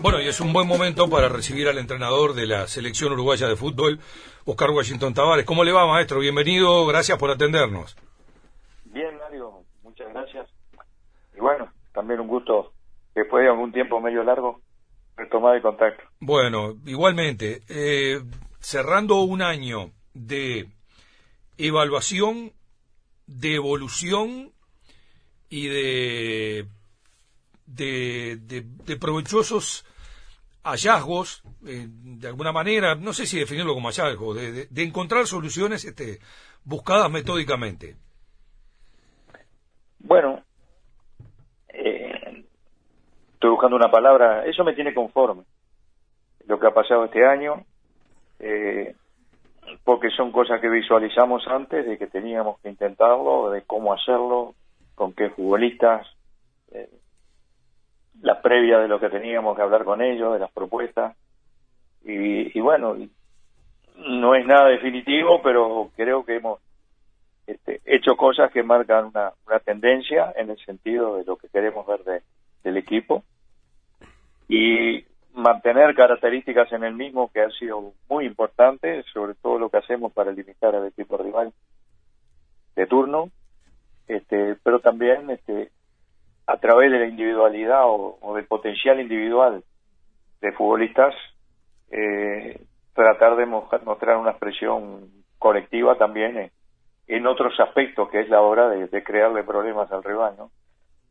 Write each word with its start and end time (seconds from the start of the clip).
Bueno, 0.00 0.20
y 0.20 0.28
es 0.28 0.40
un 0.40 0.52
buen 0.52 0.68
momento 0.68 1.10
para 1.10 1.28
recibir 1.28 1.66
al 1.66 1.76
entrenador 1.76 2.34
de 2.34 2.46
la 2.46 2.68
selección 2.68 3.12
uruguaya 3.12 3.48
de 3.48 3.56
fútbol, 3.56 3.98
Oscar 4.44 4.70
Washington 4.70 5.12
Tavares. 5.12 5.44
¿Cómo 5.44 5.64
le 5.64 5.72
va, 5.72 5.88
maestro? 5.88 6.20
Bienvenido, 6.20 6.86
gracias 6.86 7.18
por 7.18 7.30
atendernos. 7.30 7.96
Bien, 8.84 9.18
Mario, 9.18 9.64
muchas 9.82 10.08
gracias. 10.12 10.48
Y 11.36 11.40
bueno, 11.40 11.72
también 11.92 12.20
un 12.20 12.28
gusto, 12.28 12.72
después 13.12 13.42
de 13.42 13.50
algún 13.50 13.72
tiempo 13.72 14.00
medio 14.00 14.22
largo, 14.22 14.60
retomar 15.16 15.56
el 15.56 15.62
contacto. 15.62 16.04
Bueno, 16.20 16.74
igualmente, 16.86 17.62
eh, 17.68 18.20
cerrando 18.60 19.22
un 19.22 19.42
año 19.42 19.90
de 20.14 20.68
evaluación, 21.56 22.52
de 23.26 23.56
evolución 23.56 24.52
y 25.50 25.66
de, 25.66 26.66
de, 27.68 28.38
de, 28.40 28.96
provechosos 28.96 29.84
hallazgos, 30.64 31.42
eh, 31.66 31.86
de 31.88 32.28
alguna 32.28 32.52
manera, 32.52 32.94
no 32.94 33.12
sé 33.12 33.26
si 33.26 33.38
definirlo 33.38 33.74
como 33.74 33.88
hallazgo, 33.88 34.34
de, 34.34 34.66
de, 34.66 34.82
encontrar 34.82 35.26
soluciones 35.26 35.84
este, 35.84 36.18
buscadas 36.64 37.10
metódicamente. 37.10 37.96
Bueno, 39.98 40.42
eh, 41.68 42.44
estoy 43.34 43.50
buscando 43.50 43.76
una 43.76 43.90
palabra, 43.90 44.44
eso 44.46 44.64
me 44.64 44.74
tiene 44.74 44.94
conforme. 44.94 45.44
Lo 46.46 46.58
que 46.58 46.66
ha 46.66 46.74
pasado 46.74 47.04
este 47.04 47.26
año, 47.26 47.64
eh, 48.38 48.94
porque 49.84 50.10
son 50.10 50.32
cosas 50.32 50.60
que 50.60 50.70
visualizamos 50.70 51.46
antes 51.46 51.86
de 51.86 51.98
que 51.98 52.06
teníamos 52.06 52.58
que 52.60 52.70
intentarlo, 52.70 53.50
de 53.50 53.62
cómo 53.62 53.92
hacerlo, 53.92 54.54
con 54.94 55.12
qué 55.12 55.30
futbolistas, 55.30 56.06
eh, 56.72 56.88
la 58.22 58.40
previa 58.40 58.78
de 58.78 58.88
lo 58.88 58.98
que 59.00 59.10
teníamos 59.10 59.56
que 59.56 59.62
hablar 59.62 59.84
con 59.84 60.02
ellos, 60.02 60.32
de 60.32 60.38
las 60.38 60.50
propuestas. 60.50 61.16
Y, 62.04 62.58
bueno, 62.60 62.96
no 63.96 64.34
es 64.34 64.46
nada 64.46 64.68
definitivo, 64.68 65.42
pero 65.42 65.90
creo 65.96 66.24
que 66.24 66.36
hemos 66.36 66.60
este, 67.46 67.80
hecho 67.84 68.16
cosas 68.16 68.50
que 68.50 68.62
marcan 68.62 69.06
una, 69.06 69.32
tendencia 69.64 70.32
en 70.36 70.50
el 70.50 70.58
sentido 70.64 71.16
de 71.16 71.24
lo 71.24 71.36
que 71.36 71.48
queremos 71.48 71.86
ver 71.86 72.22
del 72.62 72.76
equipo. 72.76 73.24
Y 74.48 75.04
mantener 75.34 75.94
características 75.94 76.72
en 76.72 76.84
el 76.84 76.94
mismo 76.94 77.30
que 77.30 77.42
han 77.42 77.52
sido 77.52 77.92
muy 78.08 78.24
importantes, 78.24 79.04
sobre 79.12 79.34
todo 79.34 79.58
lo 79.58 79.68
que 79.68 79.76
hacemos 79.76 80.12
para 80.12 80.32
limitar 80.32 80.74
al 80.74 80.86
equipo 80.86 81.16
rival 81.16 81.52
de 82.74 82.86
turno, 82.86 83.30
este, 84.08 84.56
pero 84.62 84.80
también 84.80 85.30
este, 85.30 85.70
a 86.48 86.56
través 86.56 86.90
de 86.90 86.98
la 86.98 87.06
individualidad 87.06 87.82
o, 87.84 88.34
del 88.34 88.46
potencial 88.46 88.98
individual 88.98 89.62
de 90.40 90.52
futbolistas, 90.52 91.14
eh, 91.90 92.58
tratar 92.94 93.36
de 93.36 93.44
mostrar 93.44 94.16
una 94.16 94.30
expresión 94.30 95.10
colectiva 95.38 95.98
también 95.98 96.50
en, 97.06 97.26
otros 97.26 97.52
aspectos, 97.60 98.08
que 98.08 98.20
es 98.20 98.30
la 98.30 98.40
hora 98.40 98.70
de, 98.70 99.04
crearle 99.04 99.44
problemas 99.44 99.92
al 99.92 100.02
rival. 100.02 100.36
¿no? 100.38 100.50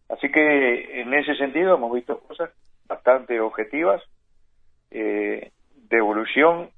Así 0.10 0.32
que 0.32 1.02
en 1.02 1.14
ese 1.14 1.36
sentido 1.36 1.76
hemos 1.76 1.94
visto 1.94 2.20
cosas 2.22 2.50
bastante 2.88 3.40
objetivas 3.40 4.02
eh, 4.90 5.52
de 5.76 5.98
evolución 5.98 6.72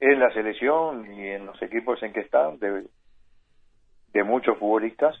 en 0.00 0.20
la 0.20 0.30
selección 0.34 1.10
y 1.14 1.26
en 1.26 1.46
los 1.46 1.60
equipos 1.62 2.02
en 2.02 2.12
que 2.12 2.20
están 2.20 2.58
de 2.58 4.24
muchos 4.24 4.58
futbolistas 4.58 5.16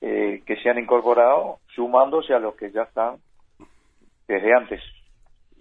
eh, 0.00 0.42
que 0.44 0.56
se 0.56 0.68
han 0.68 0.78
incorporado 0.78 1.58
sumándose 1.74 2.34
a 2.34 2.38
los 2.38 2.54
que 2.54 2.70
ya 2.70 2.82
están 2.82 3.16
desde 4.28 4.54
antes. 4.54 4.80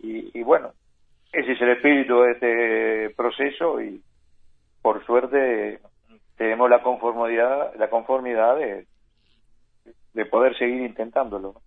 Y, 0.02 0.44
bueno, 0.44 0.72
ese 1.34 1.54
es 1.54 1.62
el 1.62 1.70
espíritu 1.70 2.22
de 2.22 2.32
este 2.34 3.16
proceso 3.16 3.82
y 3.82 4.04
por 4.84 5.04
suerte 5.04 5.80
tenemos 6.38 6.70
la 6.70 6.84
conformidad, 6.84 7.74
la 7.76 7.90
conformidad 7.90 8.56
de, 8.58 8.86
de 10.14 10.26
poder 10.26 10.56
seguir 10.58 10.84
intentándolo. 10.84 11.60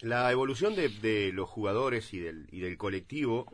La 0.00 0.30
evolución 0.30 0.76
de, 0.76 1.32
los 1.32 1.48
jugadores 1.48 2.14
y 2.14 2.20
del, 2.20 2.46
y 2.52 2.60
del 2.60 2.78
colectivo 2.78 3.46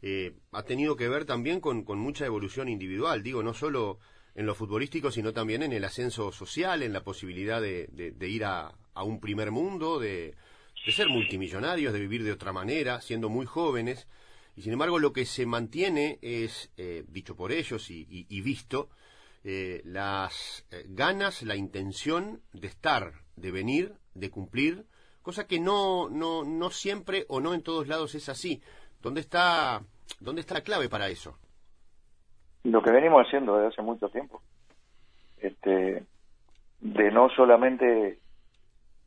eh, 0.00 0.32
ha 0.52 0.62
tenido 0.62 0.96
que 0.96 1.10
ver 1.10 1.26
también 1.26 1.60
con, 1.60 1.84
con 1.84 1.98
mucha 1.98 2.24
evolución 2.24 2.70
individual, 2.70 3.22
digo, 3.22 3.42
no 3.42 3.52
solo 3.52 3.98
en 4.40 4.46
lo 4.46 4.54
futbolístico, 4.54 5.10
sino 5.10 5.34
también 5.34 5.62
en 5.62 5.74
el 5.74 5.84
ascenso 5.84 6.32
social, 6.32 6.82
en 6.82 6.94
la 6.94 7.04
posibilidad 7.04 7.60
de, 7.60 7.88
de, 7.92 8.28
ir 8.28 8.46
a, 8.46 8.72
a, 8.94 9.04
un 9.04 9.20
primer 9.20 9.50
mundo, 9.50 9.98
de, 9.98 10.34
de, 10.86 10.92
ser 10.92 11.10
multimillonarios, 11.10 11.92
de 11.92 12.00
vivir 12.00 12.24
de 12.24 12.32
otra 12.32 12.50
manera, 12.50 13.02
siendo 13.02 13.28
muy 13.28 13.44
jóvenes. 13.44 14.06
Y 14.56 14.62
sin 14.62 14.72
embargo, 14.72 14.98
lo 14.98 15.12
que 15.12 15.26
se 15.26 15.44
mantiene 15.44 16.18
es, 16.22 16.70
eh, 16.78 17.04
dicho 17.08 17.36
por 17.36 17.52
ellos 17.52 17.90
y, 17.90 18.06
y, 18.08 18.40
visto, 18.40 18.88
eh, 19.44 19.82
las 19.84 20.64
eh, 20.70 20.86
ganas, 20.88 21.42
la 21.42 21.56
intención 21.56 22.40
de 22.54 22.68
estar, 22.68 23.12
de 23.36 23.50
venir, 23.50 23.92
de 24.14 24.30
cumplir, 24.30 24.86
cosa 25.20 25.46
que 25.46 25.60
no, 25.60 26.08
no, 26.08 26.44
no 26.44 26.70
siempre 26.70 27.26
o 27.28 27.40
no 27.40 27.52
en 27.52 27.60
todos 27.60 27.88
lados 27.88 28.14
es 28.14 28.30
así. 28.30 28.62
¿Dónde 29.02 29.20
está, 29.20 29.84
dónde 30.18 30.40
está 30.40 30.54
la 30.54 30.62
clave 30.62 30.88
para 30.88 31.10
eso? 31.10 31.38
Lo 32.64 32.82
que 32.82 32.90
venimos 32.90 33.26
haciendo 33.26 33.56
desde 33.56 33.68
hace 33.68 33.82
mucho 33.82 34.08
tiempo, 34.08 34.42
este, 35.38 36.04
de 36.80 37.10
no 37.10 37.28
solamente 37.30 38.18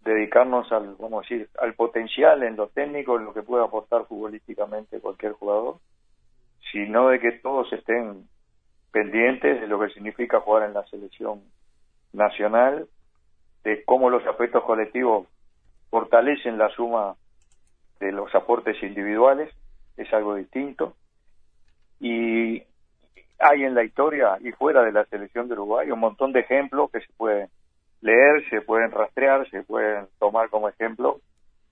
dedicarnos 0.03 0.71
al, 0.71 0.95
vamos 0.99 1.25
a 1.25 1.29
decir, 1.29 1.49
al 1.59 1.73
potencial 1.75 2.43
en 2.43 2.55
lo 2.55 2.67
técnico, 2.67 3.17
en 3.17 3.25
lo 3.25 3.33
que 3.33 3.43
puede 3.43 3.63
aportar 3.63 4.05
futbolísticamente 4.05 4.99
cualquier 4.99 5.33
jugador, 5.33 5.77
sino 6.71 7.09
de 7.09 7.19
que 7.19 7.31
todos 7.33 7.71
estén 7.71 8.27
pendientes 8.91 9.61
de 9.61 9.67
lo 9.67 9.79
que 9.79 9.89
significa 9.89 10.41
jugar 10.41 10.63
en 10.63 10.73
la 10.73 10.85
selección 10.87 11.41
nacional, 12.11 12.87
de 13.63 13.83
cómo 13.85 14.09
los 14.09 14.25
aspectos 14.27 14.63
colectivos 14.63 15.27
fortalecen 15.89 16.57
la 16.57 16.69
suma 16.69 17.15
de 17.99 18.11
los 18.11 18.33
aportes 18.35 18.81
individuales, 18.83 19.53
es 19.95 20.11
algo 20.13 20.35
distinto, 20.35 20.95
y 21.99 22.63
hay 23.43 23.63
en 23.63 23.75
la 23.75 23.83
historia 23.83 24.37
y 24.41 24.51
fuera 24.51 24.83
de 24.83 24.91
la 24.91 25.05
selección 25.05 25.47
de 25.47 25.53
Uruguay 25.53 25.91
un 25.91 25.99
montón 25.99 26.31
de 26.31 26.41
ejemplos 26.41 26.89
que 26.91 27.01
se 27.01 27.11
pueden 27.17 27.49
leer, 28.01 28.47
se 28.49 28.61
pueden 28.61 28.91
rastrear, 28.91 29.49
se 29.49 29.63
pueden 29.63 30.07
tomar 30.19 30.49
como 30.49 30.69
ejemplo 30.69 31.19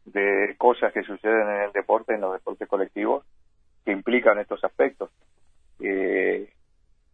de 0.05 0.55
cosas 0.57 0.91
que 0.93 1.03
suceden 1.03 1.47
en 1.47 1.61
el 1.63 1.71
deporte, 1.71 2.13
en 2.13 2.21
los 2.21 2.33
deportes 2.33 2.67
colectivos, 2.67 3.25
que 3.85 3.91
implican 3.91 4.39
estos 4.39 4.63
aspectos. 4.63 5.09
Eh, 5.79 6.49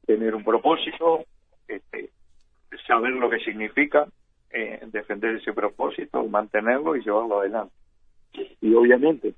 tener 0.06 0.36
un 0.36 0.44
propósito, 0.44 1.26
este, 1.68 2.10
saber 2.86 3.12
lo 3.12 3.30
que 3.30 3.40
significa 3.40 4.08
eh, 4.52 4.80
defender 4.88 5.36
ese 5.36 5.54
propósito, 5.54 6.26
mantenerlo 6.28 6.96
y 6.96 7.04
llevarlo 7.04 7.40
adelante. 7.40 7.74
Y 8.62 8.74
obviamente, 8.74 9.34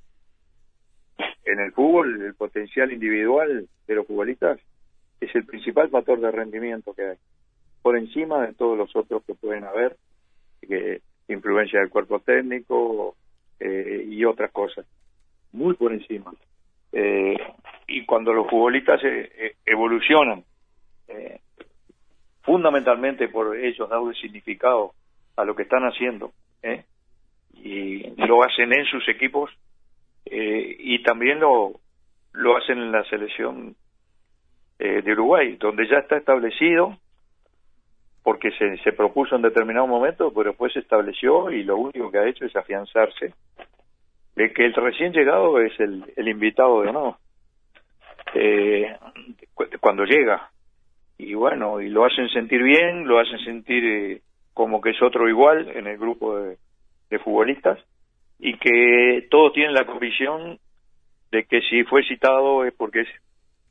en 1.45 1.59
el 1.59 1.71
fútbol, 1.71 2.21
el 2.21 2.35
potencial 2.35 2.91
individual 2.91 3.67
de 3.87 3.95
los 3.95 4.05
futbolistas 4.05 4.59
es 5.19 5.33
el 5.35 5.45
principal 5.45 5.89
factor 5.89 6.19
de 6.19 6.31
rendimiento 6.31 6.93
que 6.93 7.03
hay, 7.03 7.17
por 7.81 7.97
encima 7.97 8.45
de 8.45 8.53
todos 8.53 8.77
los 8.77 8.95
otros 8.95 9.23
que 9.25 9.35
pueden 9.35 9.63
haber, 9.63 9.97
que 10.61 11.01
influencia 11.27 11.79
del 11.79 11.89
cuerpo 11.89 12.19
técnico 12.19 13.15
eh, 13.59 14.05
y 14.09 14.23
otras 14.25 14.51
cosas, 14.51 14.85
muy 15.51 15.73
por 15.75 15.93
encima. 15.93 16.33
Eh, 16.91 17.37
y 17.87 18.05
cuando 18.05 18.33
los 18.33 18.47
futbolistas 18.47 19.01
eh, 19.03 19.55
evolucionan, 19.65 20.43
fundamentalmente 22.41 23.27
por 23.29 23.57
ellos 23.57 23.89
darle 23.89 24.13
significado 24.15 24.93
a 25.35 25.43
lo 25.43 25.55
que 25.55 25.63
están 25.63 25.83
haciendo, 25.83 26.31
y 27.53 28.03
lo 28.15 28.43
hacen 28.43 28.71
en 28.73 28.85
sus 28.85 29.07
equipos, 29.09 29.51
y 30.25 31.01
también 31.03 31.39
lo, 31.39 31.79
lo 32.33 32.57
hacen 32.57 32.77
en 32.77 32.91
la 32.91 33.03
selección 33.05 33.75
eh, 34.79 35.01
de 35.01 35.11
Uruguay, 35.11 35.57
donde 35.59 35.87
ya 35.87 35.97
está 35.97 36.17
establecido, 36.17 36.97
porque 38.23 38.51
se, 38.51 38.77
se 38.77 38.93
propuso 38.93 39.35
en 39.35 39.41
determinado 39.41 39.87
momento, 39.87 40.31
pero 40.33 40.51
después 40.51 40.73
se 40.73 40.79
estableció 40.79 41.51
y 41.51 41.63
lo 41.63 41.77
único 41.77 42.09
que 42.11 42.17
ha 42.17 42.27
hecho 42.27 42.45
es 42.45 42.55
afianzarse. 42.55 43.33
De 44.35 44.53
que 44.53 44.65
el 44.65 44.73
recién 44.73 45.11
llegado 45.11 45.59
es 45.59 45.77
el, 45.79 46.05
el 46.15 46.27
invitado 46.27 46.81
de 46.81 46.93
no 46.93 47.17
eh, 48.33 48.95
cuando 49.79 50.05
llega. 50.05 50.49
Y 51.17 51.33
bueno 51.33 51.81
y 51.81 51.89
lo 51.89 52.05
hacen 52.05 52.29
sentir 52.29 52.63
bien 52.63 53.05
lo 53.05 53.19
hacen 53.19 53.39
sentir 53.39 53.83
eh, 53.83 54.21
como 54.53 54.79
que 54.79 54.91
es 54.91 55.01
otro 55.01 55.27
igual 55.27 55.67
en 55.75 55.87
el 55.87 55.97
grupo 55.97 56.37
de, 56.37 56.57
de 57.09 57.19
futbolistas 57.19 57.77
y 58.39 58.57
que 58.57 59.27
todos 59.29 59.51
tienen 59.51 59.73
la 59.73 59.85
convicción 59.85 60.59
de 61.31 61.43
que 61.43 61.59
si 61.69 61.83
fue 61.83 62.03
citado 62.03 62.63
es 62.63 62.73
porque 62.73 63.01
es 63.01 63.09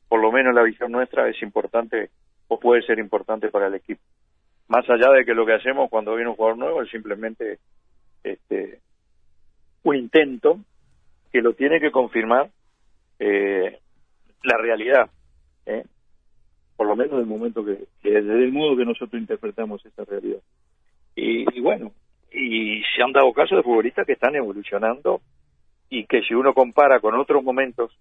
por 0.09 0.19
lo 0.19 0.31
menos 0.31 0.53
la 0.53 0.63
visión 0.63 0.91
nuestra 0.91 1.29
es 1.29 1.41
importante 1.41 2.09
o 2.49 2.59
puede 2.59 2.81
ser 2.81 2.99
importante 2.99 3.49
para 3.49 3.67
el 3.67 3.75
equipo. 3.75 4.01
Más 4.67 4.87
allá 4.89 5.11
de 5.11 5.23
que 5.23 5.33
lo 5.33 5.45
que 5.45 5.53
hacemos 5.53 5.89
cuando 5.89 6.15
viene 6.15 6.31
un 6.31 6.35
jugador 6.35 6.57
nuevo 6.57 6.81
es 6.81 6.89
simplemente 6.89 7.59
este, 8.23 8.79
un 9.83 9.95
intento 9.95 10.59
que 11.31 11.41
lo 11.41 11.53
tiene 11.53 11.79
que 11.79 11.91
confirmar 11.91 12.49
eh, 13.19 13.79
la 14.43 14.57
realidad, 14.57 15.09
¿eh? 15.65 15.85
por 16.75 16.87
lo 16.87 16.95
menos 16.95 17.17
del 17.17 17.25
momento 17.25 17.63
que, 17.63 17.77
desde 18.01 18.43
el 18.43 18.51
modo 18.51 18.77
que 18.77 18.85
nosotros 18.85 19.19
interpretamos 19.21 19.85
esa 19.85 20.05
realidad. 20.05 20.39
Y, 21.15 21.59
bueno, 21.59 21.91
y 22.31 22.81
se 22.95 23.03
han 23.03 23.11
dado 23.11 23.33
casos 23.33 23.57
de 23.57 23.63
futbolistas 23.63 24.05
que 24.05 24.13
están 24.13 24.35
evolucionando 24.35 25.21
y 25.89 26.05
que 26.05 26.21
si 26.21 26.33
uno 26.33 26.53
compara 26.53 27.01
con 27.01 27.15
otros 27.15 27.43
momentos 27.43 27.91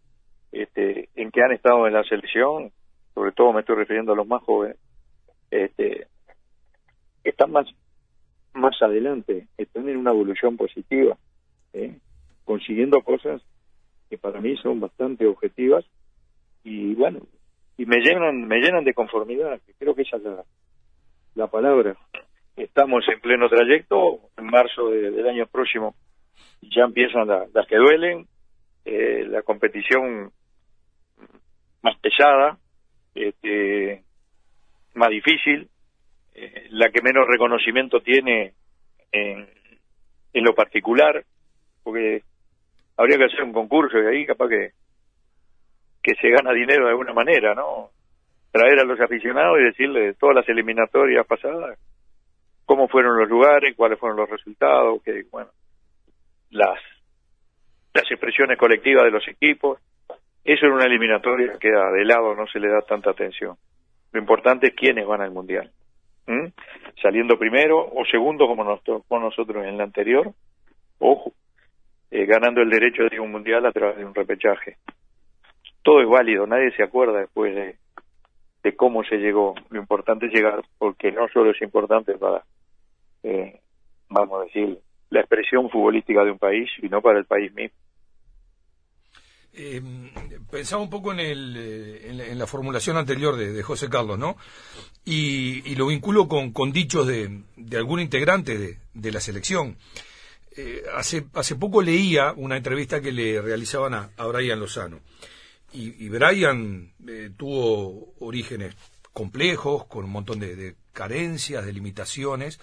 este, 0.53 1.09
en 1.15 1.31
que 1.31 1.43
han 1.43 1.53
estado 1.53 1.87
en 1.87 1.95
la 1.95 2.05
selección, 2.05 2.73
sobre 3.15 3.33
todo 3.33 3.53
me 3.53 3.61
estoy 3.61 3.77
refiriendo 3.77 4.13
a 4.13 4.17
los 4.17 4.27
más 4.27 4.43
jóvenes, 4.43 4.77
este, 5.51 6.07
están 7.25 7.53
más 7.53 7.67
más 8.55 8.81
adelante, 8.83 9.47
están 9.57 9.89
en 9.89 9.99
una 9.99 10.11
evolución 10.11 10.57
positiva, 10.57 11.17
¿eh? 11.73 11.97
consiguiendo 12.45 13.03
cosas 13.03 13.41
que 14.11 14.19
para 14.19 14.41
mí 14.41 14.57
son 14.57 14.81
bastante 14.81 15.27
objetivas 15.27 15.85
y 16.65 16.95
bueno, 16.95 17.21
y 17.77 17.87
me 17.87 17.99
llenan, 17.99 18.49
me 18.49 18.59
llenan 18.59 18.85
de 18.85 18.95
conformidad, 18.95 19.61
creo 19.79 19.95
que 19.95 20.03
esa 20.03 20.17
es 20.17 20.23
la, 21.35 21.47
palabra. 21.47 21.97
Estamos 22.57 23.05
en 23.09 23.21
pleno 23.21 23.49
trayecto, 23.49 24.19
en 24.37 24.47
marzo 24.47 24.91
del 24.91 25.29
año 25.29 25.47
próximo 25.47 25.95
ya 26.61 26.83
empiezan 26.83 27.29
las 27.29 27.67
que 27.69 27.77
duelen, 27.77 28.27
eh, 28.85 29.25
la 29.29 29.43
competición 29.43 30.33
más 31.89 31.99
pesada, 32.01 32.59
este, 33.15 34.03
más 34.95 35.09
difícil, 35.09 35.69
eh, 36.35 36.67
la 36.71 36.91
que 36.91 37.03
menos 37.03 37.27
reconocimiento 37.27 38.01
tiene 38.01 38.53
en, 39.13 39.49
en 40.33 40.45
lo 40.45 40.55
particular, 40.55 41.25
porque 41.83 42.23
habría 42.97 43.19
que 43.19 43.25
hacer 43.25 43.43
un 43.43 43.53
concurso 43.53 43.99
y 43.99 44.07
ahí 44.07 44.27
capaz 44.27 44.49
que 44.49 44.73
que 46.03 46.15
se 46.15 46.31
gana 46.31 46.53
dinero 46.53 46.85
de 46.85 46.91
alguna 46.91 47.13
manera, 47.13 47.55
¿no? 47.55 47.91
Traer 48.51 48.79
a 48.81 48.85
los 48.85 49.01
aficionados 49.01 49.59
y 49.61 49.65
decirles 49.65 50.17
todas 50.17 50.37
las 50.37 50.49
eliminatorias 50.49 51.27
pasadas, 51.27 51.79
cómo 52.65 52.89
fueron 52.89 53.19
los 53.19 53.29
lugares, 53.29 53.77
cuáles 53.77 53.99
fueron 53.99 54.17
los 54.17 54.31
resultados, 54.31 55.03
que, 55.03 55.25
bueno, 55.31 55.51
las, 56.51 56.79
las 57.93 58.11
expresiones 58.11 58.57
colectivas 58.57 59.05
de 59.05 59.11
los 59.11 59.27
equipos. 59.29 59.81
Eso 60.49 60.67
en 60.67 60.73
una 60.73 60.87
eliminatoria 60.87 61.59
queda 61.61 61.91
de 61.91 62.05
lado, 62.05 62.35
no 62.35 62.47
se 62.47 62.59
le 62.59 62.69
da 62.69 62.81
tanta 62.81 63.11
atención. 63.11 63.57
Lo 64.13 64.21
importante 64.21 64.69
es 64.69 64.75
quiénes 64.75 65.07
van 65.07 65.21
al 65.21 65.31
Mundial. 65.31 65.71
Saliendo 67.03 67.39
primero 67.39 67.79
o 67.79 68.05
segundo 68.05 68.47
como 68.47 68.63
nos 68.63 68.83
tocó 68.83 69.19
nosotros 69.19 69.65
en 69.65 69.79
la 69.79 69.85
anterior, 69.85 70.31
ojo, 70.99 71.33
eh, 72.11 72.27
ganando 72.27 72.61
el 72.61 72.69
derecho 72.69 73.05
de 73.11 73.21
un 73.21 73.31
Mundial 73.31 73.65
a 73.65 73.73
través 73.73 73.97
de 73.97 74.05
un 74.05 74.15
repechaje 74.15 74.77
todo 75.89 76.03
es 76.03 76.09
válido, 76.09 76.47
nadie 76.47 76.71
se 76.77 76.83
acuerda 76.83 77.21
después 77.21 77.55
de, 77.55 78.77
cómo 78.77 79.03
se 79.05 79.17
llegó. 79.17 79.55
Lo 79.71 79.81
importante 79.81 80.27
es 80.27 80.33
llegar, 80.35 80.63
porque 80.77 81.11
no 81.11 81.27
solo 81.29 81.53
es 81.53 81.63
importante 81.63 82.19
para, 82.19 82.45
eh, 83.23 83.59
vamos 84.11 84.43
a 84.43 84.45
decir, 84.45 84.79
la 85.09 85.21
expresión 85.21 85.71
futbolística 85.71 86.23
de 86.25 86.33
un 86.33 86.39
país, 86.39 86.69
sino 86.79 87.01
para 87.01 87.19
el 87.19 87.25
país 87.25 87.55
mismo. 87.55 87.79
Eh, 89.53 89.83
pensaba 90.51 90.83
un 90.83 90.91
poco 90.91 91.13
en, 91.13 91.21
el, 91.21 91.57
eh, 91.57 92.11
en, 92.31 92.39
la, 92.39 92.47
formulación 92.47 92.97
anterior 92.97 93.37
de, 93.37 93.63
José 93.63 93.89
Carlos, 93.89 94.19
¿no? 94.19 94.37
Y, 95.05 95.75
lo 95.75 95.87
vinculo 95.87 96.29
con, 96.29 96.53
con 96.53 96.71
dichos 96.71 97.07
de, 97.07 97.43
de, 97.57 97.77
algún 97.77 98.01
integrante 98.01 98.57
de, 98.57 98.79
de 98.95 99.13
la 99.13 99.21
selección. 99.21 99.77
Eh, 100.61 100.83
hace, 100.93 101.23
poco 101.55 101.83
leía 101.83 102.33
una 102.37 102.57
entrevista 102.57 103.01
que 103.01 103.13
le 103.13 103.41
realizaban 103.41 103.95
a, 103.95 104.11
Brian 104.27 104.59
Lozano 104.59 104.99
y, 105.73 106.09
Brian 106.09 106.93
tuvo 107.37 108.15
orígenes 108.19 108.75
complejos, 109.13 109.87
con 109.87 110.05
un 110.05 110.11
montón 110.11 110.41
de, 110.41 110.75
carencias, 110.93 111.65
de 111.65 111.73
limitaciones, 111.73 112.59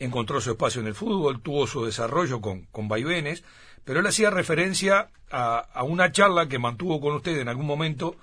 encontró 0.00 0.40
su 0.40 0.50
espacio 0.50 0.80
en 0.80 0.88
el 0.88 0.96
fútbol, 0.96 1.40
tuvo 1.40 1.68
su 1.68 1.84
desarrollo 1.84 2.40
con, 2.40 2.62
con 2.72 2.88
vaivenes, 2.88 3.44
pero 3.84 4.00
él 4.00 4.06
hacía 4.06 4.30
referencia 4.30 5.08
a, 5.30 5.84
una 5.84 6.12
charla 6.12 6.48
que 6.48 6.58
mantuvo 6.58 7.00
con 7.00 7.14
usted 7.14 7.38
en 7.38 7.48
algún 7.48 7.66
momento, 7.66 8.16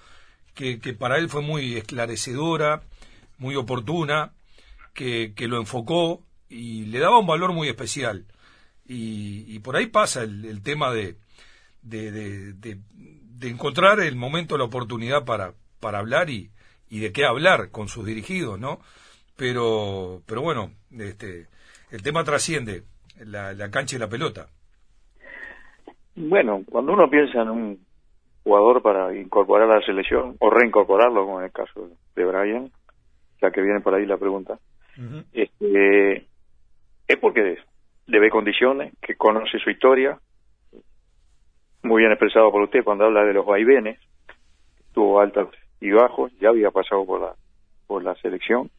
que, 0.54 0.78
para 0.98 1.18
él 1.18 1.30
fue 1.30 1.42
muy 1.42 1.76
esclarecedora, 1.76 2.82
muy 3.38 3.56
oportuna, 3.56 4.34
que, 4.94 5.34
lo 5.40 5.58
enfocó 5.58 6.24
y 6.50 6.86
le 6.86 7.00
daba 7.00 7.20
un 7.20 7.28
valor 7.28 7.54
muy 7.54 7.68
especial. 7.68 8.26
Y, 8.86 9.60
por 9.60 9.76
ahí 9.76 9.88
pasa 9.88 10.24
el, 10.24 10.62
tema 10.62 10.92
de, 10.92 11.18
de, 11.82 12.54
de 12.54 13.50
encontrar 13.50 14.00
el 14.00 14.16
momento, 14.16 14.58
la 14.58 14.64
oportunidad 14.64 15.26
para, 15.26 15.54
para 15.80 16.00
hablar 16.00 16.30
y, 16.30 16.52
y 16.90 17.00
de 17.00 17.12
qué 17.12 17.26
hablar 17.26 17.70
con 17.72 17.88
sus 17.88 18.06
dirigidos, 18.06 18.60
¿no? 18.60 18.80
Pero, 19.36 20.24
pero 20.26 20.42
bueno, 20.42 20.74
este, 20.98 21.48
el 21.92 22.02
tema 22.02 22.24
trasciende 22.24 22.84
la, 23.20 23.54
la 23.54 23.70
cancha 23.70 23.96
y 23.96 24.00
la 24.00 24.10
pelota. 24.10 24.50
Bueno, 26.20 26.64
cuando 26.68 26.94
uno 26.94 27.08
piensa 27.12 27.44
en 27.44 27.50
un 27.50 27.80
jugador 28.44 28.82
para 28.82 29.16
incorporar 29.16 29.70
a 29.70 29.76
la 29.76 29.86
selección 29.86 30.36
o 30.40 30.50
reincorporarlo, 30.50 31.24
como 31.26 31.40
en 31.40 31.46
el 31.46 31.52
caso 31.52 31.90
de 32.16 32.26
Brian, 32.26 32.72
ya 33.40 33.52
que 33.52 33.62
viene 33.62 33.82
por 33.82 33.94
ahí 33.94 34.08
la 34.08 34.18
pregunta, 34.18 34.58
este, 35.32 36.26
es 37.08 37.18
porque 37.22 37.60
le 38.08 38.20
ve 38.20 38.32
condiciones, 38.32 38.94
que 39.00 39.16
conoce 39.16 39.60
su 39.60 39.70
historia, 39.70 40.20
muy 41.84 42.02
bien 42.02 42.12
expresado 42.12 42.52
por 42.52 42.64
usted 42.64 42.84
cuando 42.84 43.06
habla 43.06 43.24
de 43.24 43.34
los 43.34 43.46
vaivenes, 43.46 44.00
tuvo 44.94 45.20
altos 45.20 45.50
y 45.80 45.92
bajos, 45.92 46.32
ya 46.40 46.50
había 46.50 46.72
pasado 46.72 47.06
por 47.06 47.22
la, 47.22 47.36
por 47.86 48.04
la 48.04 48.16
selección, 48.16 48.72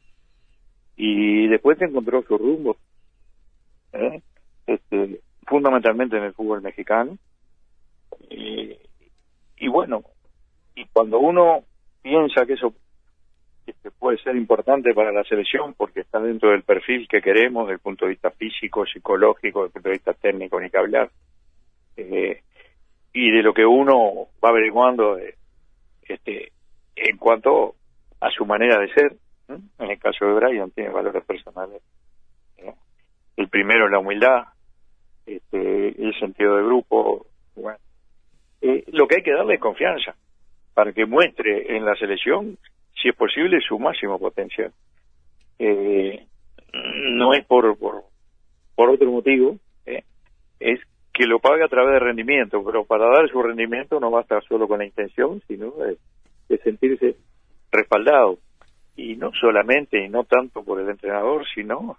y 0.96 1.46
después 1.46 1.80
encontró 1.80 2.20
su 2.22 2.36
rumbo, 2.36 2.76
¿eh? 3.92 4.22
este, 4.66 5.20
fundamentalmente 5.46 6.16
en 6.16 6.24
el 6.24 6.34
fútbol 6.34 6.62
mexicano, 6.62 7.16
y, 8.30 8.76
y 9.56 9.68
bueno, 9.68 10.02
y 10.74 10.86
cuando 10.86 11.18
uno 11.18 11.64
piensa 12.02 12.46
que 12.46 12.54
eso 12.54 12.74
este, 13.66 13.90
puede 13.90 14.16
ser 14.18 14.34
importante 14.36 14.94
para 14.94 15.12
la 15.12 15.24
selección 15.24 15.74
porque 15.74 16.00
está 16.00 16.18
dentro 16.20 16.50
del 16.50 16.62
perfil 16.62 17.06
que 17.06 17.20
queremos 17.20 17.64
desde 17.64 17.74
el 17.74 17.80
punto 17.80 18.06
de 18.06 18.12
vista 18.12 18.30
físico, 18.30 18.86
psicológico, 18.86 19.60
desde 19.60 19.66
el 19.66 19.72
punto 19.72 19.88
de 19.88 19.94
vista 19.94 20.14
técnico, 20.14 20.60
ni 20.60 20.70
que 20.70 20.78
hablar. 20.78 21.10
Eh, 21.96 22.42
y 23.12 23.30
de 23.30 23.42
lo 23.42 23.52
que 23.52 23.66
uno 23.66 24.28
va 24.42 24.50
averiguando 24.50 25.18
eh, 25.18 25.34
este, 26.02 26.52
en 26.96 27.16
cuanto 27.18 27.74
a 28.20 28.30
su 28.30 28.46
manera 28.46 28.80
de 28.80 28.92
ser. 28.92 29.16
En 29.48 29.90
el 29.90 29.98
caso 29.98 30.26
de 30.26 30.34
Brian 30.34 30.70
tiene 30.70 30.90
valores 30.90 31.24
personales. 31.24 31.82
El 33.36 33.48
primero 33.48 33.88
la 33.88 33.98
humildad, 33.98 34.44
este, 35.26 35.88
el 36.02 36.18
sentido 36.18 36.56
de 36.56 36.64
grupo. 36.64 37.26
Bueno. 37.54 37.78
Eh, 38.60 38.84
lo 38.88 39.06
que 39.06 39.16
hay 39.16 39.22
que 39.22 39.32
darle 39.32 39.54
es 39.54 39.60
confianza 39.60 40.14
para 40.74 40.92
que 40.92 41.06
muestre 41.06 41.76
en 41.76 41.84
la 41.84 41.94
selección, 41.96 42.58
si 43.00 43.08
es 43.08 43.14
posible, 43.14 43.60
su 43.60 43.78
máximo 43.78 44.18
potencial. 44.18 44.72
Eh, 45.58 46.26
no 46.72 47.34
es 47.34 47.44
por, 47.46 47.76
por, 47.78 48.04
por 48.74 48.90
otro 48.90 49.10
motivo, 49.10 49.58
es 50.60 50.80
que 51.12 51.26
lo 51.26 51.40
pague 51.40 51.64
a 51.64 51.68
través 51.68 51.94
de 51.94 51.98
rendimiento, 51.98 52.62
pero 52.64 52.84
para 52.84 53.06
dar 53.06 53.28
su 53.28 53.42
rendimiento 53.42 53.98
no 53.98 54.10
basta 54.10 54.40
solo 54.42 54.68
con 54.68 54.78
la 54.78 54.86
intención, 54.86 55.42
sino 55.48 55.72
de, 55.72 56.58
sentirse 56.58 57.16
respaldado. 57.70 58.38
Y 58.96 59.16
no 59.16 59.32
solamente, 59.32 60.04
y 60.04 60.08
no 60.08 60.24
tanto 60.24 60.64
por 60.64 60.80
el 60.80 60.88
entrenador, 60.88 61.44
sino 61.54 61.98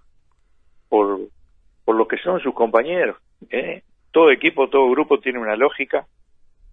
por, 0.89 1.19
por 1.85 1.95
lo 1.95 2.07
que 2.07 2.17
son 2.17 2.39
sus 2.39 2.53
compañeros. 2.53 3.17
¿eh? 3.49 3.83
Todo 4.11 4.31
equipo, 4.31 4.69
todo 4.69 4.89
grupo 4.89 5.19
tiene 5.19 5.39
una 5.39 5.55
lógica 5.55 6.07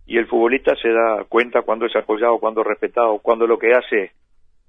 y 0.07 0.19
el 0.19 0.27
futbolista 0.27 0.75
se 0.77 0.89
da 0.89 1.25
cuenta 1.29 1.63
cuando 1.63 1.87
es 1.87 1.97
apoyado, 1.97 2.39
cuando 2.39 2.61
es 2.61 2.67
respetado, 2.67 3.19
cuando 3.19 3.47
lo 3.47 3.59
que 3.59 3.73
hace 3.73 4.13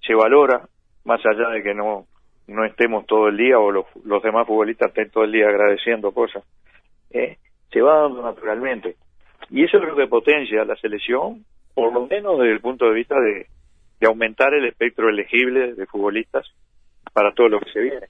se 0.02 0.14
valora, 0.14 0.68
más 1.06 1.22
allá 1.26 1.50
de 1.50 1.64
que 1.64 1.74
no, 1.74 2.06
no 2.48 2.66
estemos 2.66 3.06
todo 3.06 3.28
el 3.28 3.38
día 3.38 3.60
o 3.60 3.72
los, 3.72 3.86
demás 4.24 4.48
futbolistas 4.48 4.90
estén 4.90 5.12
todo 5.12 5.26
el 5.26 5.32
día 5.32 5.48
agradeciendo 5.48 6.12
cosas. 6.12 6.44
¿eh? 7.12 7.38
se 7.72 7.82
va 7.82 8.02
dando 8.02 8.22
naturalmente. 8.22 8.96
Y 9.50 9.64
eso 9.64 9.78
es 9.78 9.84
lo 9.84 9.96
que 9.96 10.08
potencia 10.08 10.66
la 10.66 10.76
selección, 10.76 11.46
por 11.74 11.94
lo 11.94 12.08
menos 12.08 12.40
desde 12.40 12.54
el 12.54 12.62
punto 12.62 12.86
de 12.86 12.94
vista 12.94 13.16
de, 13.20 13.48
aumentar 14.06 14.54
el 14.54 14.66
espectro 14.66 15.10
elegible 15.10 15.74
de 15.74 15.86
futbolistas 15.88 16.46
para 17.14 17.34
todo 17.34 17.50
lo 17.50 17.60
que 17.60 17.72
se 17.72 17.80
viene. 17.80 18.08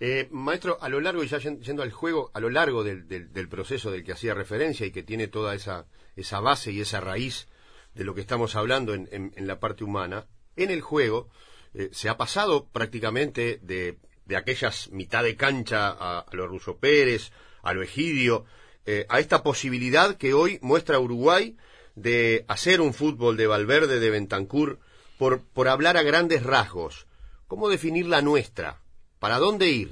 Eh, 0.00 0.28
maestro, 0.30 0.78
a 0.80 0.88
lo 0.88 1.00
largo, 1.00 1.24
y 1.24 1.28
ya 1.28 1.38
yendo 1.38 1.82
al 1.82 1.92
juego, 1.92 2.30
a 2.34 2.40
lo 2.40 2.50
largo 2.50 2.84
del, 2.84 3.08
del, 3.08 3.48
proceso 3.48 3.90
del 3.90 4.04
que 4.04 4.12
hacía 4.12 4.34
referencia 4.34 4.84
y 4.84 4.90
que 4.90 5.02
tiene 5.02 5.28
toda 5.28 5.54
esa, 5.54 5.86
esa 6.16 6.40
base 6.40 6.72
y 6.72 6.80
esa 6.80 7.00
raíz 7.00 7.48
de 7.94 8.04
lo 8.04 8.14
que 8.14 8.20
estamos 8.20 8.54
hablando 8.56 8.92
en, 8.92 9.32
la 9.36 9.60
parte 9.60 9.84
humana, 9.84 10.26
en 10.56 10.70
el 10.70 10.80
juego 10.80 11.28
eh, 11.72 11.88
se 11.92 12.08
ha 12.08 12.16
pasado 12.16 12.66
prácticamente 12.66 13.60
de 13.62 13.98
de 14.26 14.36
aquellas 14.36 14.90
mitad 14.90 15.22
de 15.22 15.36
cancha 15.36 15.88
a, 15.88 16.26
lo 16.32 16.46
Russo 16.46 16.78
Pérez, 16.78 17.30
a 17.62 17.74
lo 17.74 17.82
Egidio, 17.82 18.44
eh, 18.86 19.06
a 19.08 19.20
esta 19.20 19.42
posibilidad 19.42 20.16
que 20.16 20.34
hoy 20.34 20.58
muestra 20.62 20.98
Uruguay 20.98 21.56
de 21.94 22.44
hacer 22.48 22.80
un 22.80 22.92
fútbol 22.92 23.36
de 23.36 23.46
Valverde, 23.46 24.00
de 24.00 24.10
Bentancur, 24.10 24.80
por, 25.18 25.42
por 25.42 25.68
hablar 25.68 25.96
a 25.96 26.02
grandes 26.02 26.42
rasgos. 26.42 27.06
¿Cómo 27.46 27.68
definir 27.68 28.06
la 28.06 28.20
nuestra? 28.20 28.80
¿Para 29.24 29.38
dónde 29.38 29.66
ir? 29.66 29.88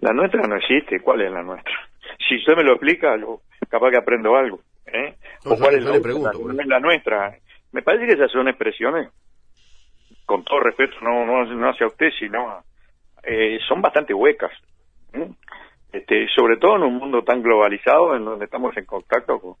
La 0.00 0.12
nuestra 0.12 0.42
no 0.48 0.56
existe. 0.56 0.98
¿Cuál 0.98 1.20
es 1.20 1.30
la 1.30 1.44
nuestra? 1.44 1.72
Si 2.28 2.34
usted 2.34 2.56
me 2.56 2.64
lo 2.64 2.72
explica, 2.72 3.14
capaz 3.70 3.90
que 3.90 3.96
aprendo 3.96 4.34
algo. 4.34 4.58
¿eh? 4.86 5.14
¿O 5.44 5.56
cuál 5.56 5.76
es 5.76 5.84
la, 5.84 6.00
pregunto, 6.00 6.52
la, 6.52 6.64
la 6.64 6.80
nuestra? 6.80 7.38
Me 7.70 7.82
parece 7.82 8.06
que 8.06 8.14
esas 8.14 8.32
son 8.32 8.48
expresiones, 8.48 9.10
con 10.26 10.42
todo 10.42 10.58
respeto, 10.58 10.96
no, 11.00 11.24
no, 11.24 11.44
no 11.44 11.70
hacia 11.70 11.86
usted, 11.86 12.08
sino 12.18 12.64
eh, 13.22 13.60
son 13.68 13.80
bastante 13.80 14.12
huecas. 14.12 14.50
Este, 15.92 16.26
sobre 16.34 16.56
todo 16.56 16.74
en 16.74 16.82
un 16.82 16.96
mundo 16.96 17.22
tan 17.22 17.40
globalizado 17.40 18.16
en 18.16 18.24
donde 18.24 18.46
estamos 18.46 18.76
en 18.76 18.84
contacto 18.84 19.38
con, 19.38 19.54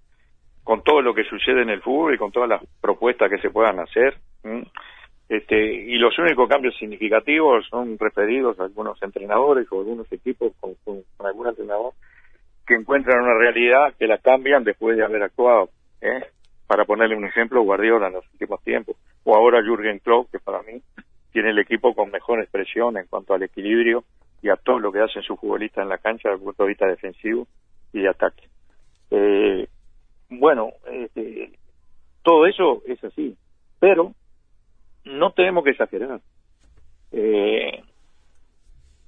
con 0.64 0.82
todo 0.82 1.00
lo 1.00 1.14
que 1.14 1.22
sucede 1.24 1.62
en 1.62 1.70
el 1.70 1.80
fútbol 1.80 2.14
y 2.14 2.18
con 2.18 2.32
todas 2.32 2.48
las 2.48 2.62
propuestas 2.80 3.30
que 3.30 3.38
se 3.38 3.50
puedan 3.50 3.78
hacer. 3.78 4.18
Este, 5.28 5.74
y 5.74 5.98
los 5.98 6.18
únicos 6.18 6.48
cambios 6.48 6.74
significativos 6.78 7.66
son 7.68 7.98
referidos 7.98 8.58
a 8.58 8.64
algunos 8.64 9.00
entrenadores 9.02 9.66
o 9.70 9.80
algunos 9.80 10.10
equipos 10.10 10.52
con, 10.58 10.74
algún 11.18 11.48
entrenador 11.48 11.92
que 12.66 12.74
encuentran 12.74 13.22
una 13.22 13.34
realidad 13.34 13.94
que 13.98 14.06
la 14.06 14.18
cambian 14.18 14.64
después 14.64 14.96
de 14.96 15.04
haber 15.04 15.22
actuado. 15.22 15.68
¿eh? 16.00 16.24
Para 16.66 16.84
ponerle 16.84 17.16
un 17.16 17.26
ejemplo, 17.26 17.62
Guardiola 17.62 18.08
en 18.08 18.14
los 18.14 18.32
últimos 18.32 18.62
tiempos, 18.62 18.96
o 19.24 19.34
ahora 19.34 19.62
Jürgen 19.62 19.98
Klopp, 19.98 20.30
que 20.30 20.38
para 20.38 20.62
mí 20.62 20.82
tiene 21.32 21.50
el 21.50 21.58
equipo 21.58 21.94
con 21.94 22.10
mejor 22.10 22.40
expresión 22.40 22.96
en 22.96 23.06
cuanto 23.06 23.34
al 23.34 23.42
equilibrio 23.42 24.04
y 24.42 24.48
a 24.48 24.56
todo 24.56 24.78
lo 24.78 24.92
que 24.92 25.00
hacen 25.00 25.22
sus 25.22 25.38
futbolistas 25.38 25.82
en 25.82 25.88
la 25.88 25.98
cancha 25.98 26.30
desde 26.30 26.40
el 26.40 26.44
punto 26.44 26.62
de 26.62 26.68
vista 26.68 26.86
defensivo 26.86 27.46
y 27.92 28.00
de 28.00 28.08
ataque. 28.08 28.44
Eh, 29.10 29.68
bueno, 30.30 30.70
este, 30.90 31.52
todo 32.22 32.46
eso 32.46 32.82
es 32.86 33.02
así, 33.04 33.36
pero 33.78 34.12
no 35.08 35.32
tenemos 35.32 35.64
que 35.64 35.70
exagerar. 35.70 36.20
Eh, 37.12 37.82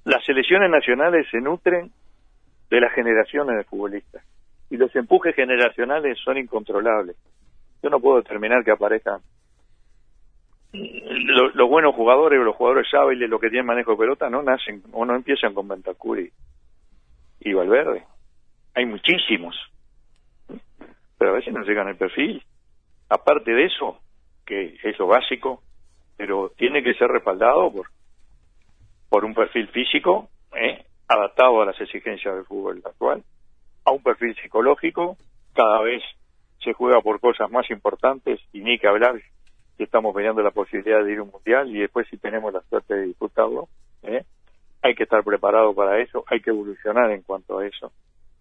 las 0.05 0.23
selecciones 0.25 0.69
nacionales 0.69 1.27
se 1.29 1.39
nutren 1.39 1.91
de 2.69 2.81
las 2.81 2.91
generaciones 2.93 3.57
de 3.57 3.63
futbolistas 3.63 4.23
y 4.69 4.77
los 4.77 4.95
empujes 4.95 5.35
generacionales 5.35 6.17
son 6.23 6.37
incontrolables. 6.37 7.15
Yo 7.83 7.89
no 7.89 7.99
puedo 7.99 8.17
determinar 8.17 8.63
que 8.63 8.71
aparezcan 8.71 9.21
los, 10.73 11.69
buenos 11.69 11.93
jugadores 11.93 12.39
o 12.39 12.43
los 12.43 12.55
jugadores 12.55 12.87
hábiles, 12.93 13.29
los 13.29 13.41
que 13.41 13.49
tienen 13.49 13.65
manejo 13.65 13.91
de 13.91 13.97
pelota, 13.97 14.29
no 14.29 14.41
nacen 14.41 14.81
o 14.93 15.05
no 15.05 15.15
empiezan 15.15 15.53
con 15.53 15.67
Ventacuri 15.67 16.31
y 17.41 17.53
Valverde. 17.53 18.05
Hay 18.73 18.85
muchísimos, 18.85 19.55
pero 21.17 21.31
a 21.31 21.35
veces 21.35 21.53
no 21.53 21.63
llegan 21.63 21.87
al 21.87 21.97
perfil. 21.97 22.41
Aparte 23.09 23.51
de 23.51 23.65
eso, 23.65 23.99
que 24.45 24.77
es 24.81 24.97
lo 24.97 25.07
básico, 25.07 25.61
pero 26.17 26.51
tiene 26.57 26.83
que 26.83 26.93
ser 26.93 27.07
respaldado 27.09 27.71
por, 27.71 27.87
por 29.09 29.25
un 29.25 29.33
perfil 29.33 29.67
físico 29.69 30.29
¿eh? 30.55 30.85
adaptado 31.07 31.61
a 31.61 31.65
las 31.65 31.79
exigencias 31.81 32.35
del 32.35 32.45
fútbol 32.45 32.81
actual, 32.85 33.23
a 33.85 33.91
un 33.91 34.03
perfil 34.03 34.35
psicológico, 34.35 35.17
cada 35.53 35.81
vez 35.81 36.03
se 36.63 36.73
juega 36.73 37.01
por 37.01 37.19
cosas 37.19 37.49
más 37.49 37.69
importantes 37.71 38.39
y 38.53 38.61
ni 38.61 38.77
que 38.77 38.87
hablar 38.87 39.19
estamos 39.83 40.13
peleando 40.13 40.41
la 40.41 40.51
posibilidad 40.51 41.03
de 41.03 41.11
ir 41.11 41.19
a 41.19 41.23
un 41.23 41.31
mundial 41.31 41.69
y 41.75 41.79
después 41.79 42.07
si 42.09 42.17
tenemos 42.17 42.53
la 42.53 42.61
suerte 42.61 42.95
de 42.95 43.07
disputarlo, 43.07 43.67
¿eh? 44.03 44.23
hay 44.81 44.95
que 44.95 45.03
estar 45.03 45.23
preparado 45.23 45.73
para 45.73 45.99
eso, 45.99 46.23
hay 46.27 46.41
que 46.41 46.49
evolucionar 46.49 47.11
en 47.11 47.21
cuanto 47.21 47.59
a 47.59 47.67
eso. 47.67 47.91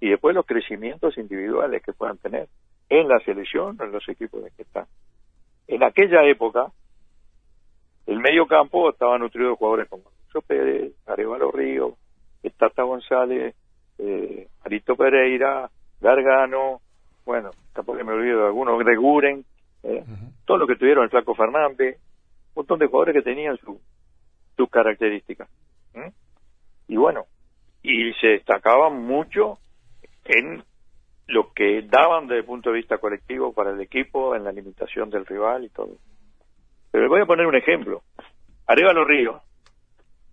Y 0.00 0.08
después 0.08 0.34
los 0.34 0.46
crecimientos 0.46 1.18
individuales 1.18 1.82
que 1.82 1.92
puedan 1.92 2.18
tener 2.18 2.48
en 2.88 3.08
la 3.08 3.20
selección 3.20 3.76
o 3.78 3.84
en 3.84 3.92
los 3.92 4.08
equipos 4.08 4.42
de 4.42 4.50
que 4.50 4.62
están. 4.62 4.86
En 5.68 5.82
aquella 5.82 6.24
época, 6.24 6.72
el 8.06 8.18
medio 8.18 8.46
campo 8.46 8.90
estaba 8.90 9.18
nutrido 9.18 9.50
de 9.50 9.56
jugadores 9.56 9.88
como 9.88 10.04
Lucho 10.26 10.46
Pérez, 10.46 10.92
Arevalo 11.06 11.50
Río, 11.50 11.96
Tata 12.56 12.82
González, 12.82 13.54
eh, 13.98 14.48
Arito 14.64 14.96
Pereira, 14.96 15.70
Gargano, 16.00 16.80
bueno, 17.24 17.50
tampoco 17.72 18.02
me 18.04 18.12
olvido 18.12 18.40
de 18.40 18.46
algunos, 18.46 18.78
Greguren, 18.78 19.44
¿eh? 19.82 20.04
todo 20.44 20.58
lo 20.58 20.66
que 20.66 20.76
tuvieron 20.76 21.04
el 21.04 21.10
Flaco 21.10 21.34
Fernández, 21.34 21.96
un 21.96 22.54
montón 22.56 22.78
de 22.78 22.86
jugadores 22.86 23.14
que 23.14 23.22
tenían 23.22 23.56
su, 23.58 23.80
sus 24.56 24.68
características. 24.68 25.48
Y 26.88 26.96
bueno, 26.96 27.26
y 27.82 28.12
se 28.14 28.28
destacaban 28.28 29.04
mucho 29.04 29.58
en 30.24 30.62
lo 31.28 31.52
que 31.52 31.82
daban 31.82 32.26
desde 32.26 32.40
el 32.40 32.44
punto 32.44 32.70
de 32.70 32.76
vista 32.76 32.98
colectivo 32.98 33.52
para 33.52 33.70
el 33.70 33.80
equipo, 33.80 34.34
en 34.34 34.44
la 34.44 34.52
limitación 34.52 35.08
del 35.08 35.24
rival 35.24 35.64
y 35.64 35.68
todo. 35.68 35.92
Pero 36.90 37.04
les 37.04 37.10
voy 37.10 37.20
a 37.20 37.26
poner 37.26 37.46
un 37.46 37.56
ejemplo. 37.56 38.02
Arevalo 38.66 39.04
Río, 39.04 39.40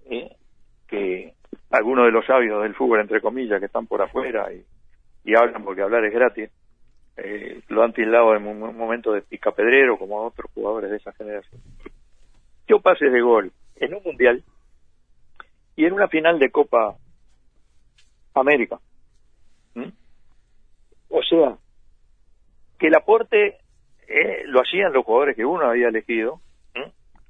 ¿eh? 0.10 0.36
que 0.88 1.34
algunos 1.72 2.06
de 2.06 2.12
los 2.12 2.26
sabios 2.26 2.64
del 2.64 2.76
fútbol, 2.76 3.02
entre 3.02 3.22
comillas, 3.22 3.60
que 3.60 3.66
están 3.66 3.88
por 3.88 4.02
afuera 4.02 4.48
y, 4.54 5.36
hablan 5.36 5.64
porque 5.64 5.82
hablar 5.82 6.06
es 6.06 6.14
gratis, 6.14 6.50
eh, 7.18 7.62
lo 7.68 7.84
han 7.84 7.94
tildado 7.94 8.36
en 8.36 8.48
un 8.48 8.78
momento 8.78 9.12
de 9.12 9.22
picapedrero 9.22 9.98
como 9.98 10.24
otros 10.24 10.50
jugadores 10.54 10.90
de 10.90 10.98
esa 10.98 11.12
generación. 11.14 11.62
Yo 12.68 12.80
pases 12.80 13.12
de 13.12 13.22
gol 13.22 13.52
en 13.76 13.94
un 13.94 14.04
mundial 14.04 14.44
y 15.76 15.86
en 15.86 15.94
una 15.94 16.08
final 16.08 16.40
de 16.40 16.50
Copa 16.50 16.96
América. 18.34 18.80
O 21.10 21.24
sea, 21.24 21.58
que 22.78 22.88
el 22.88 22.96
aporte 22.96 23.58
eh, 24.08 24.44
lo 24.46 24.62
hacían 24.62 24.94
los 24.94 25.06
jugadores 25.06 25.36
que 25.36 25.46
uno 25.46 25.66
había 25.66 25.88
elegido, 25.88 26.42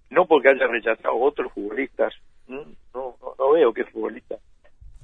no 0.10 0.26
porque 0.26 0.50
haya 0.50 0.68
rechazado 0.68 1.18
otros 1.18 1.52
futbolistas. 1.54 2.14
No, 2.48 2.66
no, 2.94 3.16
no, 3.38 3.52
veo 3.52 3.74
que 3.74 3.86
futbolista 3.86 4.36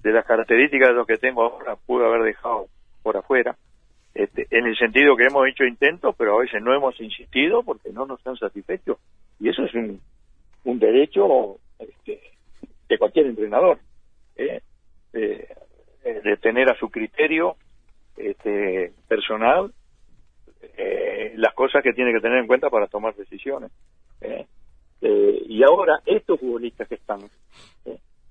de 0.02 0.12
las 0.12 0.26
características 0.26 0.90
de 0.90 0.96
los 0.96 1.08
que 1.08 1.18
tengo 1.18 1.44
ahora 1.44 1.76
pudo 1.76 2.06
haber 2.06 2.24
dejado 2.24 2.68
por 3.02 3.18
afuera. 3.18 3.56
Este, 4.14 4.48
en 4.52 4.66
el 4.68 4.78
sentido 4.78 5.16
que 5.16 5.26
hemos 5.26 5.48
hecho 5.48 5.66
intentos, 5.66 6.16
pero 6.18 6.38
a 6.38 6.42
veces 6.42 6.62
no 6.62 6.74
hemos 6.74 7.00
insistido 7.02 7.64
porque 7.64 7.92
no 7.92 8.06
nos 8.06 8.26
han 8.28 8.38
satisfecho. 8.38 9.00
Y 9.40 9.50
eso 9.50 9.64
es 9.64 9.74
un, 9.74 10.00
un 10.66 10.80
derecho 10.80 11.58
este, 11.80 12.22
de 12.88 12.98
cualquier 12.98 13.28
entrenador, 13.28 13.80
¿eh? 14.36 14.62
de 15.12 16.38
tener 16.38 16.70
a 16.70 16.78
su 16.78 16.90
criterio 16.90 17.56
este, 18.18 18.92
personal 19.08 19.72
eh, 20.78 21.34
las 21.36 21.54
cosas 21.54 21.84
que 21.84 21.94
tiene 21.94 22.14
que 22.14 22.20
tener 22.20 22.40
en 22.40 22.48
cuenta 22.48 22.70
para 22.70 22.88
tomar 22.88 23.16
decisiones. 23.16 23.72
¿eh? 24.22 24.46
Y 25.10 25.64
ahora, 25.64 26.00
estos 26.06 26.40
futbolistas 26.40 26.88
que 26.88 26.96
están, 26.96 27.20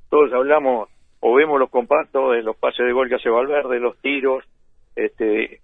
todos 0.08 0.32
hablamos 0.32 0.88
o 1.20 1.34
vemos 1.34 1.58
los 1.58 1.70
compactos 1.70 2.32
de 2.32 2.42
los 2.42 2.56
pases 2.56 2.84
de 2.84 2.92
gol 2.92 3.08
que 3.08 3.14
hace 3.14 3.30
Valverde, 3.30 3.78
los 3.78 3.96
tiros, 3.98 4.44
este, 4.96 5.60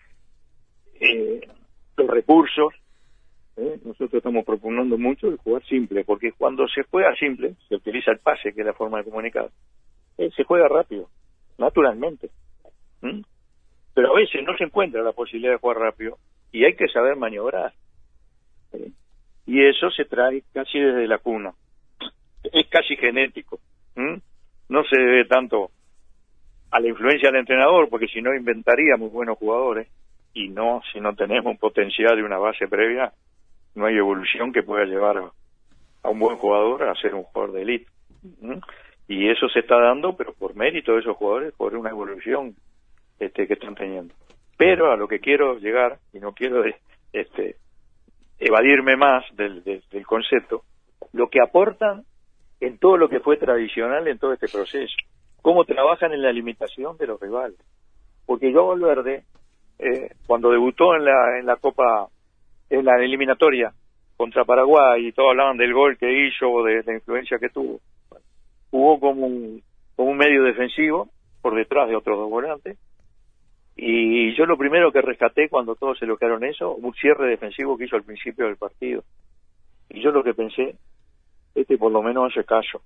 eh, 1.01 1.41
los 1.97 2.09
recursos. 2.09 2.73
¿eh? 3.57 3.79
Nosotros 3.85 4.15
estamos 4.15 4.45
proponiendo 4.45 4.97
mucho 4.97 5.29
el 5.29 5.37
jugar 5.37 5.65
simple, 5.65 6.05
porque 6.05 6.31
cuando 6.33 6.69
se 6.69 6.85
juega 6.85 7.15
simple, 7.17 7.55
se 7.69 7.75
utiliza 7.75 8.13
el 8.13 8.21
pase, 8.21 8.53
que 8.53 8.61
es 8.61 8.67
la 8.67 8.73
forma 8.73 8.99
de 8.99 9.05
comunicar, 9.05 9.51
eh, 10.17 10.31
se 10.37 10.45
juega 10.45 10.69
rápido, 10.69 11.09
naturalmente. 11.59 12.31
Pero 13.01 14.13
a 14.13 14.17
veces 14.17 14.45
no 14.45 14.57
se 14.57 14.65
encuentra 14.65 15.03
la 15.03 15.13
posibilidad 15.13 15.53
de 15.53 15.59
jugar 15.59 15.79
rápido 15.79 16.19
y 16.53 16.65
hay 16.65 16.75
que 16.77 16.89
saber 16.89 17.17
maniobrar. 17.17 17.73
Y 19.49 19.65
eso 19.65 19.91
se 19.91 20.05
trae 20.05 20.43
casi 20.53 20.79
desde 20.79 21.09
la 21.09 21.17
cuna. 21.17 21.55
Es 22.53 22.67
casi 22.69 22.97
genético. 22.97 23.59
No 23.97 24.85
se 24.85 25.01
debe 25.01 25.25
tanto 25.25 25.71
a 26.71 26.79
la 26.79 26.89
influencia 26.89 27.31
del 27.31 27.41
entrenador, 27.41 27.89
porque 27.89 28.09
si 28.09 28.21
no 28.21 28.35
inventaríamos 28.35 29.11
buenos 29.11 29.39
jugadores, 29.39 29.89
y 30.35 30.51
no, 30.51 30.83
si 30.93 31.01
no 31.01 31.15
tenemos 31.15 31.47
un 31.47 31.57
potencial 31.57 32.15
de 32.15 32.25
una 32.25 32.37
base 32.37 32.69
previa, 32.69 33.15
no 33.75 33.87
hay 33.87 33.97
evolución 33.97 34.53
que 34.53 34.63
pueda 34.63 34.85
llevar 34.85 35.17
a, 35.17 36.09
un 36.11 36.19
buen 36.19 36.37
jugador 36.37 36.83
a 36.83 36.95
ser 36.97 37.15
un 37.15 37.23
jugador 37.23 37.55
de 37.55 37.63
élite. 37.63 37.91
Y 39.09 39.31
eso 39.31 39.49
se 39.49 39.61
está 39.61 39.81
dando, 39.81 40.15
pero 40.15 40.35
por 40.35 40.57
mérito 40.57 40.93
de 40.93 41.01
esos 41.01 41.17
jugadores, 41.17 41.55
por 41.55 41.75
una 41.75 41.89
evolución 41.89 42.55
este, 43.19 43.47
que 43.47 43.55
están 43.55 43.75
teniendo. 43.75 44.15
Pero 44.59 44.93
a 44.93 44.97
lo 44.99 45.09
que 45.09 45.21
quiero 45.21 45.59
llegar, 45.59 45.97
y 46.13 46.19
no 46.19 46.35
quiero 46.35 46.63
este, 47.15 47.57
evadirme 48.39 48.97
más 48.97 49.25
del, 49.37 49.63
del 49.65 50.07
concepto, 50.07 50.63
lo 51.13 51.29
que 51.29 51.41
aportan 51.41 52.05
en 52.61 52.79
todo 52.79 52.97
lo 52.97 53.09
que 53.09 53.21
fue 53.21 53.37
tradicional 53.37 54.07
en 54.09 54.19
todo 54.19 54.33
este 54.33 54.49
proceso, 54.49 54.95
cómo 55.43 55.65
trabajan 55.65 56.13
en 56.13 56.23
la 56.23 56.33
limitación 56.33 56.97
de 56.97 57.07
los 57.07 57.21
rivales. 57.21 57.59
Porque 58.27 58.53
yo 58.53 58.67
Valverde 58.67 59.25
eh, 59.79 60.11
cuando 60.27 60.51
debutó 60.51 60.95
en 60.95 61.05
la, 61.05 61.39
en 61.39 61.47
la 61.47 61.57
Copa, 61.57 62.09
en 62.69 62.85
la 62.85 62.97
eliminatoria 63.03 63.73
contra 64.17 64.45
Paraguay 64.45 65.07
y 65.07 65.13
todos 65.13 65.31
hablaban 65.31 65.57
del 65.57 65.73
gol 65.73 65.97
que 65.97 66.27
hizo, 66.27 66.65
de 66.65 66.83
la 66.85 66.95
influencia 66.95 67.39
que 67.39 67.49
tuvo, 67.49 67.81
jugó 68.71 68.99
como 68.99 69.27
un, 69.27 69.63
como 69.95 70.11
un 70.11 70.17
medio 70.17 70.43
defensivo 70.43 71.09
por 71.41 71.55
detrás 71.55 71.89
de 71.89 71.97
otros 71.97 72.19
dos 72.19 72.29
volantes 72.29 72.77
Y 73.81 74.35
yo 74.35 74.45
lo 74.45 74.59
primero 74.59 74.91
que 74.91 75.01
rescaté 75.01 75.49
cuando 75.49 75.77
todos 75.77 75.97
se 76.01 76.05
lo 76.05 76.17
quedaron 76.17 76.43
eso, 76.43 76.75
un 76.75 76.93
cierre 76.95 77.29
defensivo 77.29 77.79
que 77.79 77.85
hizo 77.85 77.95
al 77.95 78.03
principio 78.03 78.47
del 78.47 78.57
partido. 78.57 79.05
Y 79.89 80.03
yo 80.03 80.11
lo 80.11 80.25
que 80.25 80.35
pensé, 80.35 80.75
este 81.55 81.79
por 81.79 81.93
lo 81.93 82.03
menos 82.03 82.33
hace 82.33 82.45
caso. 82.45 82.83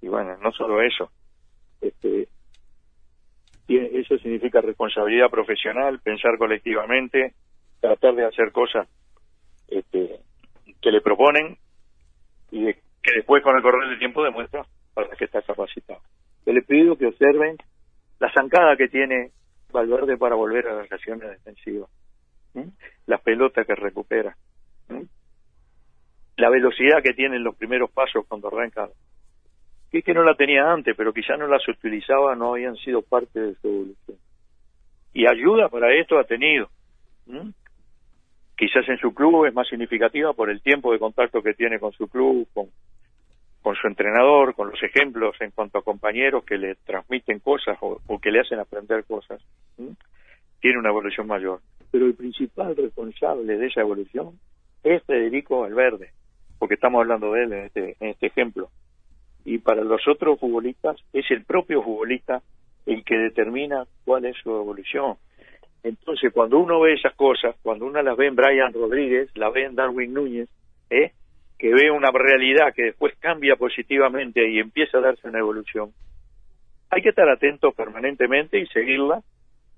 Y 0.00 0.08
bueno, 0.08 0.34
no 0.38 0.50
solo 0.52 0.80
eso, 0.80 1.10
este, 1.82 2.28
eso 3.68 4.16
significa 4.18 4.62
responsabilidad 4.62 5.28
profesional, 5.28 6.00
pensar 6.00 6.38
colectivamente, 6.38 7.34
tratar 7.80 8.14
de 8.14 8.24
hacer 8.24 8.52
cosas 8.52 8.88
este, 9.68 10.18
que 10.80 10.90
le 10.90 11.02
proponen 11.02 11.58
y 12.50 12.72
que 12.72 13.12
después 13.16 13.42
con 13.42 13.54
el 13.54 13.62
correr 13.62 13.86
del 13.90 13.98
tiempo 13.98 14.24
demuestra 14.24 14.64
para 14.94 15.14
que 15.14 15.26
está 15.26 15.42
capacitado. 15.42 16.00
Yo 16.46 16.54
les 16.54 16.64
pido 16.64 16.96
que 16.96 17.06
observen 17.06 17.58
la 18.18 18.32
zancada 18.32 18.78
que 18.78 18.88
tiene 18.88 19.30
Valverde 19.72 20.16
para 20.16 20.34
volver 20.34 20.68
a 20.68 20.74
las 20.74 20.92
acciones 20.92 21.28
defensivas, 21.30 21.88
las 23.06 23.20
pelotas 23.22 23.66
que 23.66 23.74
recupera, 23.74 24.36
la 26.36 26.50
velocidad 26.50 27.02
que 27.02 27.14
tiene 27.14 27.36
en 27.36 27.44
los 27.44 27.56
primeros 27.56 27.90
pasos 27.90 28.24
cuando 28.26 28.48
arranca 28.48 28.88
que 29.92 29.98
es 29.98 30.04
que 30.04 30.14
no 30.14 30.24
la 30.24 30.34
tenía 30.34 30.72
antes, 30.72 30.96
pero 30.96 31.12
quizá 31.12 31.36
no 31.36 31.46
las 31.46 31.68
utilizaba, 31.68 32.34
no 32.34 32.54
habían 32.54 32.76
sido 32.76 33.02
parte 33.02 33.38
de 33.38 33.54
su 33.56 33.68
evolución. 33.68 34.16
Y 35.12 35.26
ayuda 35.26 35.68
para 35.68 35.92
esto 35.94 36.18
ha 36.18 36.24
tenido. 36.24 36.70
Quizás 38.56 38.88
en 38.88 38.96
su 38.96 39.12
club 39.12 39.44
es 39.44 39.52
más 39.52 39.68
significativa 39.68 40.32
por 40.32 40.48
el 40.48 40.62
tiempo 40.62 40.92
de 40.92 40.98
contacto 40.98 41.42
que 41.42 41.52
tiene 41.52 41.78
con 41.78 41.92
su 41.92 42.08
club, 42.08 42.48
con, 42.54 42.68
con 43.62 43.76
su 43.76 43.86
entrenador, 43.86 44.54
con 44.54 44.70
los 44.70 44.82
ejemplos 44.82 45.36
en 45.40 45.52
cuanto 45.52 45.78
a 45.78 45.84
compañeros 45.84 46.44
que 46.44 46.58
le 46.58 46.74
transmiten 46.74 47.38
cosas 47.38 47.78
o, 47.80 48.00
que 48.20 48.30
le 48.30 48.40
hacen 48.40 48.58
aprender 48.58 49.04
cosas. 49.04 49.40
Tiene 50.60 50.78
una 50.78 50.90
evolución 50.90 51.26
mayor. 51.26 51.60
Pero 51.90 52.06
el 52.06 52.14
principal 52.14 52.76
responsable 52.76 53.56
de 53.56 53.66
esa 53.66 53.80
evolución 53.80 54.38
es 54.82 55.02
Federico 55.04 55.60
Valverde, 55.60 56.10
porque 56.58 56.74
estamos 56.74 57.00
hablando 57.00 57.32
de 57.32 57.44
él 57.44 57.52
en 57.52 57.64
este, 57.66 57.96
en 58.00 58.10
este 58.10 58.26
ejemplo 58.26 58.70
y 59.44 59.58
para 59.58 59.82
los 59.82 60.06
otros 60.06 60.38
futbolistas 60.38 60.96
es 61.12 61.30
el 61.30 61.44
propio 61.44 61.82
futbolista 61.82 62.42
el 62.86 63.04
que 63.04 63.16
determina 63.16 63.86
cuál 64.04 64.24
es 64.24 64.36
su 64.42 64.50
evolución. 64.50 65.16
Entonces, 65.82 66.32
cuando 66.32 66.58
uno 66.58 66.80
ve 66.80 66.94
esas 66.94 67.14
cosas, 67.14 67.56
cuando 67.62 67.86
uno 67.86 68.00
las 68.02 68.16
ve 68.16 68.28
en 68.28 68.36
Brian 68.36 68.72
Rodríguez, 68.72 69.30
la 69.34 69.50
ve 69.50 69.64
en 69.64 69.74
Darwin 69.74 70.14
Núñez, 70.14 70.48
¿eh? 70.90 71.12
Que 71.62 71.72
ve 71.72 71.92
una 71.92 72.10
realidad 72.10 72.74
que 72.74 72.86
después 72.86 73.14
cambia 73.20 73.54
positivamente 73.54 74.50
y 74.50 74.58
empieza 74.58 74.98
a 74.98 75.02
darse 75.02 75.28
una 75.28 75.38
evolución, 75.38 75.92
hay 76.90 77.02
que 77.02 77.10
estar 77.10 77.28
atentos 77.28 77.72
permanentemente 77.76 78.58
y 78.58 78.66
seguirla, 78.66 79.22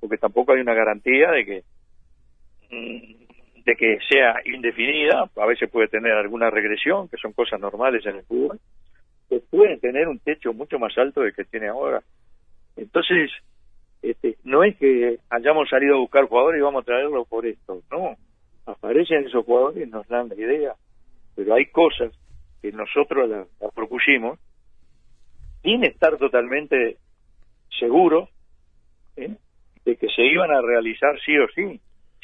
porque 0.00 0.16
tampoco 0.16 0.52
hay 0.52 0.62
una 0.62 0.72
garantía 0.72 1.30
de 1.30 1.44
que 1.44 1.62
mm, 2.70 3.24
de 3.66 3.76
que 3.76 3.98
sea 4.08 4.36
indefinida, 4.46 5.28
a 5.36 5.46
veces 5.46 5.68
puede 5.70 5.88
tener 5.88 6.12
alguna 6.12 6.48
regresión, 6.48 7.06
que 7.10 7.18
son 7.18 7.34
cosas 7.34 7.60
normales 7.60 8.04
en 8.06 8.16
el 8.16 8.24
fútbol, 8.24 8.58
pueden 9.50 9.78
tener 9.78 10.08
un 10.08 10.18
techo 10.20 10.54
mucho 10.54 10.78
más 10.78 10.96
alto 10.96 11.20
del 11.20 11.34
que 11.34 11.44
tiene 11.44 11.68
ahora. 11.68 12.02
Entonces, 12.76 13.30
este, 14.00 14.36
no 14.44 14.64
es 14.64 14.74
que 14.76 15.18
hayamos 15.28 15.68
salido 15.68 15.96
a 15.96 16.00
buscar 16.00 16.24
jugadores 16.24 16.60
y 16.60 16.62
vamos 16.62 16.82
a 16.82 16.86
traerlos 16.86 17.28
por 17.28 17.44
esto, 17.44 17.82
no. 17.90 18.16
Aparecen 18.64 19.26
esos 19.26 19.44
jugadores 19.44 19.86
y 19.86 19.90
nos 19.90 20.08
dan 20.08 20.30
la 20.30 20.34
idea, 20.34 20.74
pero 21.34 21.54
hay 21.54 21.66
cosas 21.66 22.12
que 22.62 22.72
nosotros 22.72 23.28
las, 23.28 23.46
propusimos 23.74 24.38
sin 25.62 25.84
estar 25.84 26.16
totalmente 26.18 26.96
seguros 27.78 28.28
¿eh? 29.16 29.34
de 29.84 29.96
que 29.96 30.08
se 30.08 30.22
iban 30.22 30.50
a 30.50 30.60
realizar 30.60 31.18
sí 31.24 31.36
o 31.38 31.46
sí. 31.54 31.80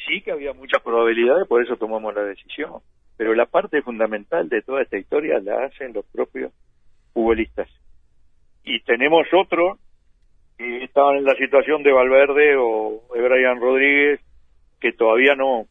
Sí 0.07 0.21
que 0.21 0.31
había 0.31 0.53
muchas 0.53 0.81
probabilidades, 0.81 1.47
por 1.47 1.63
eso 1.63 1.77
tomamos 1.77 2.13
la 2.15 2.23
decisión. 2.23 2.81
Pero 3.17 3.35
la 3.35 3.45
parte 3.45 3.81
fundamental 3.83 4.49
de 4.49 4.63
toda 4.63 4.81
esta 4.81 4.97
historia 4.97 5.39
la 5.39 5.65
hacen 5.65 5.93
los 5.93 6.05
propios 6.05 6.51
futbolistas. 7.13 7.69
Y 8.63 8.79
tenemos 8.81 9.27
otros 9.33 9.77
que 10.57 10.83
estaban 10.83 11.17
en 11.17 11.25
la 11.25 11.35
situación 11.35 11.83
de 11.83 11.91
Valverde 11.91 12.55
o 12.57 13.01
de 13.13 13.21
Brian 13.21 13.59
Rodríguez, 13.59 14.21
que 14.79 14.91
todavía 14.93 15.35
no, 15.35 15.67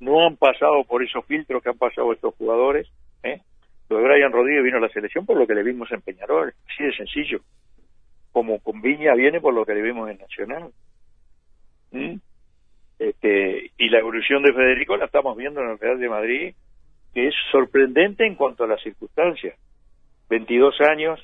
no 0.00 0.26
han 0.26 0.36
pasado 0.36 0.84
por 0.84 1.02
esos 1.02 1.24
filtros 1.26 1.62
que 1.62 1.70
han 1.70 1.78
pasado 1.78 2.12
estos 2.12 2.34
jugadores. 2.34 2.88
¿eh? 3.22 3.40
Lo 3.88 3.98
de 3.98 4.04
Brian 4.04 4.32
Rodríguez 4.32 4.64
vino 4.64 4.78
a 4.78 4.80
la 4.80 4.88
selección 4.90 5.26
por 5.26 5.36
lo 5.36 5.46
que 5.46 5.54
le 5.54 5.62
vimos 5.62 5.90
en 5.92 6.02
Peñarol, 6.02 6.54
así 6.68 6.84
de 6.84 6.96
sencillo. 6.96 7.40
Como 8.32 8.60
con 8.60 8.80
Viña 8.80 9.14
viene 9.14 9.40
por 9.40 9.54
lo 9.54 9.64
que 9.64 9.74
le 9.74 9.82
vimos 9.82 10.10
en 10.10 10.18
Nacional. 10.18 10.70
¿Mm? 11.90 12.16
Este, 12.98 13.70
y 13.78 13.88
la 13.88 14.00
evolución 14.00 14.42
de 14.42 14.52
Federico 14.52 14.96
la 14.96 15.06
estamos 15.06 15.36
viendo 15.36 15.60
en 15.62 15.70
el 15.70 15.78
Real 15.78 15.98
de 15.98 16.08
Madrid, 16.08 16.54
que 17.14 17.28
es 17.28 17.34
sorprendente 17.50 18.26
en 18.26 18.34
cuanto 18.34 18.64
a 18.64 18.66
las 18.66 18.82
circunstancias. 18.82 19.58
22 20.28 20.80
años, 20.82 21.20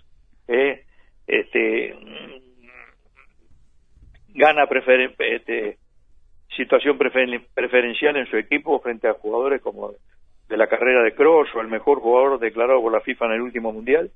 eh, 0.48 0.84
este, 1.26 1.94
gana 4.34 4.66
este, 5.18 5.78
situación 6.56 6.98
preferencial 6.98 8.16
en 8.16 8.26
su 8.26 8.36
equipo 8.36 8.80
frente 8.80 9.08
a 9.08 9.14
jugadores 9.14 9.60
como 9.62 9.92
de 10.48 10.56
la 10.56 10.66
carrera 10.66 11.02
de 11.02 11.14
Cross 11.14 11.48
o 11.54 11.60
el 11.60 11.68
mejor 11.68 12.00
jugador 12.00 12.38
declarado 12.38 12.80
por 12.80 12.92
la 12.92 13.00
FIFA 13.00 13.26
en 13.26 13.32
el 13.32 13.40
último 13.42 13.72
mundial, 13.72 14.10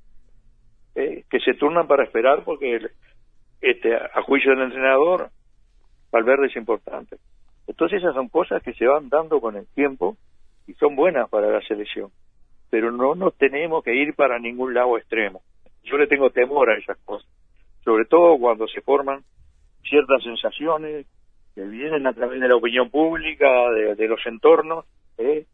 eh, 0.95 1.23
que 1.29 1.39
se 1.39 1.53
turnan 1.55 1.87
para 1.87 2.03
esperar 2.03 2.43
porque 2.43 2.79
este, 3.61 3.95
a 3.95 4.21
juicio 4.23 4.51
del 4.51 4.63
entrenador, 4.63 5.29
Valverde 6.11 6.47
es 6.47 6.55
importante. 6.55 7.17
Entonces 7.67 7.99
esas 7.99 8.15
son 8.15 8.29
cosas 8.29 8.63
que 8.63 8.73
se 8.73 8.85
van 8.85 9.09
dando 9.09 9.39
con 9.41 9.55
el 9.55 9.67
tiempo 9.73 10.17
y 10.67 10.73
son 10.73 10.95
buenas 10.95 11.29
para 11.29 11.49
la 11.49 11.61
selección 11.61 12.11
pero 12.69 12.91
no 12.91 13.15
nos 13.15 13.35
tenemos 13.35 13.83
que 13.83 13.95
ir 13.95 14.15
para 14.15 14.39
ningún 14.39 14.73
lado 14.73 14.97
extremo. 14.97 15.41
Yo 15.83 15.97
le 15.97 16.07
tengo 16.07 16.29
temor 16.29 16.69
a 16.69 16.77
esas 16.77 16.97
cosas, 16.99 17.27
sobre 17.83 18.05
todo 18.05 18.37
cuando 18.37 18.67
se 18.67 18.81
forman 18.81 19.23
ciertas 19.83 20.23
sensaciones 20.23 21.05
que 21.59 21.65
vienen 21.65 22.07
a 22.07 22.13
través 22.13 22.39
de 22.39 22.47
la 22.47 22.55
opinión 22.55 22.89
pública, 22.89 23.49
de, 23.97 24.07
los 24.07 24.25
entornos, 24.25 24.85
¿eh? 25.17 25.45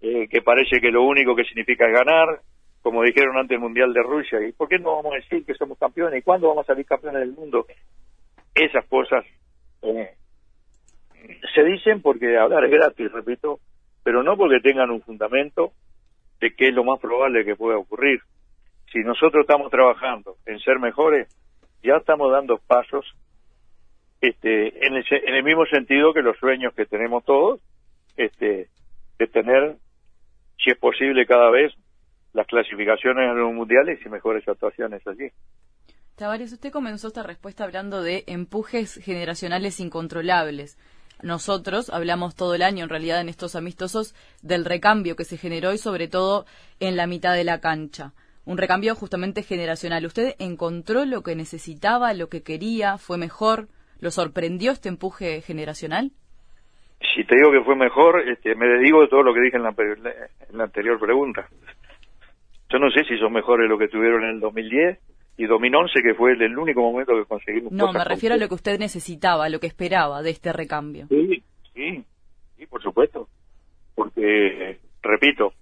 Eh, 0.00 0.26
que 0.28 0.42
parece 0.42 0.80
que 0.80 0.90
lo 0.90 1.04
único 1.04 1.36
que 1.36 1.44
significa 1.44 1.86
es 1.86 1.92
ganar, 1.92 2.40
como 2.82 3.04
dijeron 3.04 3.36
antes 3.36 3.54
el 3.54 3.60
Mundial 3.60 3.92
de 3.92 4.02
Rusia, 4.02 4.40
¿y 4.44 4.50
por 4.50 4.68
qué 4.68 4.80
no 4.80 4.96
vamos 4.96 5.12
a 5.12 5.16
decir 5.16 5.46
que 5.46 5.54
somos 5.54 5.78
campeones? 5.78 6.18
¿Y 6.18 6.22
cuándo 6.22 6.48
vamos 6.48 6.64
a 6.64 6.72
salir 6.72 6.86
campeones 6.86 7.20
del 7.20 7.34
mundo? 7.34 7.66
Esas 8.52 8.84
cosas 8.86 9.24
eh, 9.82 10.10
se 11.54 11.62
dicen 11.62 12.02
porque 12.02 12.36
hablar 12.36 12.64
es 12.64 12.72
gratis, 12.72 13.12
repito, 13.12 13.60
pero 14.02 14.24
no 14.24 14.36
porque 14.36 14.58
tengan 14.58 14.90
un 14.90 15.02
fundamento 15.02 15.70
de 16.40 16.52
qué 16.52 16.70
es 16.70 16.74
lo 16.74 16.82
más 16.82 16.98
probable 16.98 17.44
que 17.44 17.54
pueda 17.54 17.78
ocurrir. 17.78 18.18
Si 18.92 18.98
nosotros 19.00 19.42
estamos 19.42 19.70
trabajando 19.70 20.34
en 20.46 20.58
ser 20.58 20.80
mejores, 20.80 21.28
ya 21.84 21.98
estamos 21.98 22.32
dando 22.32 22.58
pasos 22.66 23.06
este, 24.20 24.86
en, 24.86 24.94
el, 24.94 25.04
en 25.10 25.34
el 25.34 25.44
mismo 25.44 25.66
sentido 25.66 26.12
que 26.12 26.22
los 26.22 26.36
sueños 26.38 26.74
que 26.74 26.86
tenemos 26.86 27.24
todos, 27.24 27.60
este, 28.16 28.68
de 29.18 29.26
tener, 29.26 29.76
si 30.62 30.70
es 30.70 30.78
posible 30.78 31.26
cada 31.26 31.50
vez, 31.50 31.72
las 32.32 32.46
clasificaciones 32.46 33.30
en 33.30 33.38
los 33.38 33.52
mundiales 33.52 33.98
y 34.04 34.08
mejores 34.08 34.46
actuaciones 34.46 35.06
allí. 35.06 35.30
Tavares, 36.16 36.52
usted 36.52 36.72
comenzó 36.72 37.08
esta 37.08 37.22
respuesta 37.22 37.64
hablando 37.64 38.02
de 38.02 38.24
empujes 38.26 38.96
generacionales 38.96 39.78
incontrolables. 39.78 40.76
Nosotros 41.22 41.90
hablamos 41.90 42.34
todo 42.36 42.54
el 42.54 42.62
año, 42.62 42.84
en 42.84 42.90
realidad, 42.90 43.20
en 43.20 43.28
estos 43.28 43.56
amistosos, 43.56 44.14
del 44.42 44.64
recambio 44.64 45.16
que 45.16 45.24
se 45.24 45.36
generó 45.36 45.72
y 45.72 45.78
sobre 45.78 46.06
todo 46.06 46.44
en 46.80 46.96
la 46.96 47.06
mitad 47.06 47.34
de 47.34 47.44
la 47.44 47.60
cancha. 47.60 48.12
Un 48.44 48.56
recambio 48.56 48.94
justamente 48.94 49.42
generacional. 49.42 50.06
¿Usted 50.06 50.34
encontró 50.38 51.04
lo 51.04 51.22
que 51.22 51.34
necesitaba, 51.34 52.14
lo 52.14 52.28
que 52.28 52.42
quería? 52.42 52.98
¿Fue 52.98 53.18
mejor? 53.18 53.68
¿Lo 54.00 54.10
sorprendió 54.10 54.72
este 54.72 54.88
empuje 54.88 55.40
generacional? 55.40 56.12
Si 57.14 57.24
te 57.24 57.36
digo 57.36 57.52
que 57.52 57.64
fue 57.64 57.76
mejor, 57.76 58.28
este, 58.28 58.54
me 58.54 58.66
dedico 58.66 59.00
de 59.00 59.08
todo 59.08 59.22
lo 59.22 59.34
que 59.34 59.40
dije 59.40 59.56
en 59.56 59.62
la, 59.62 59.74
en 59.78 60.58
la 60.58 60.64
anterior 60.64 60.98
pregunta. 60.98 61.48
Yo 62.70 62.78
no 62.78 62.90
sé 62.90 63.04
si 63.04 63.16
son 63.18 63.32
mejores 63.32 63.68
lo 63.68 63.78
que 63.78 63.88
tuvieron 63.88 64.24
en 64.24 64.30
el 64.30 64.40
2010 64.40 64.98
y 65.38 65.46
2011, 65.46 66.02
que 66.02 66.14
fue 66.14 66.32
el, 66.32 66.58
único 66.58 66.82
momento 66.82 67.14
que 67.14 67.24
conseguimos. 67.24 67.72
No, 67.72 67.92
me 67.92 68.04
refiero 68.04 68.34
a 68.34 68.38
lo 68.38 68.48
que 68.48 68.54
usted 68.54 68.78
necesitaba, 68.78 69.46
a 69.46 69.48
lo 69.48 69.60
que 69.60 69.68
esperaba 69.68 70.20
de 70.20 70.30
este 70.30 70.52
recambio. 70.52 71.06
Sí, 71.08 71.42
sí, 71.74 72.04
sí, 72.56 72.66
por 72.66 72.82
supuesto. 72.82 73.28
Porque, 73.94 74.78
repito, 75.02 75.52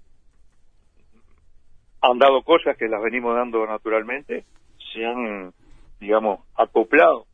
han 2.00 2.18
dado 2.18 2.42
cosas 2.42 2.76
que 2.76 2.88
las 2.88 3.02
venimos 3.02 3.36
dando 3.36 3.66
naturalmente, 3.66 4.44
se 4.92 5.04
han, 5.04 5.52
digamos, 6.00 6.40
acoplado 6.56 7.26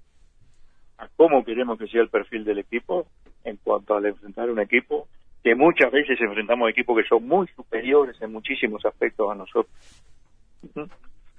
a 0.98 1.08
cómo 1.16 1.44
queremos 1.44 1.78
que 1.78 1.86
sea 1.86 2.02
el 2.02 2.08
perfil 2.08 2.44
del 2.44 2.58
equipo 2.58 3.06
en 3.44 3.56
cuanto 3.56 3.94
al 3.94 4.06
enfrentar 4.06 4.50
un 4.50 4.60
equipo, 4.60 5.08
que 5.42 5.54
muchas 5.54 5.90
veces 5.90 6.20
enfrentamos 6.20 6.70
equipos 6.70 6.96
que 6.96 7.08
son 7.08 7.26
muy 7.26 7.48
superiores 7.48 8.20
en 8.22 8.32
muchísimos 8.32 8.84
aspectos 8.84 9.30
a 9.30 9.34
nosotros 9.34 9.74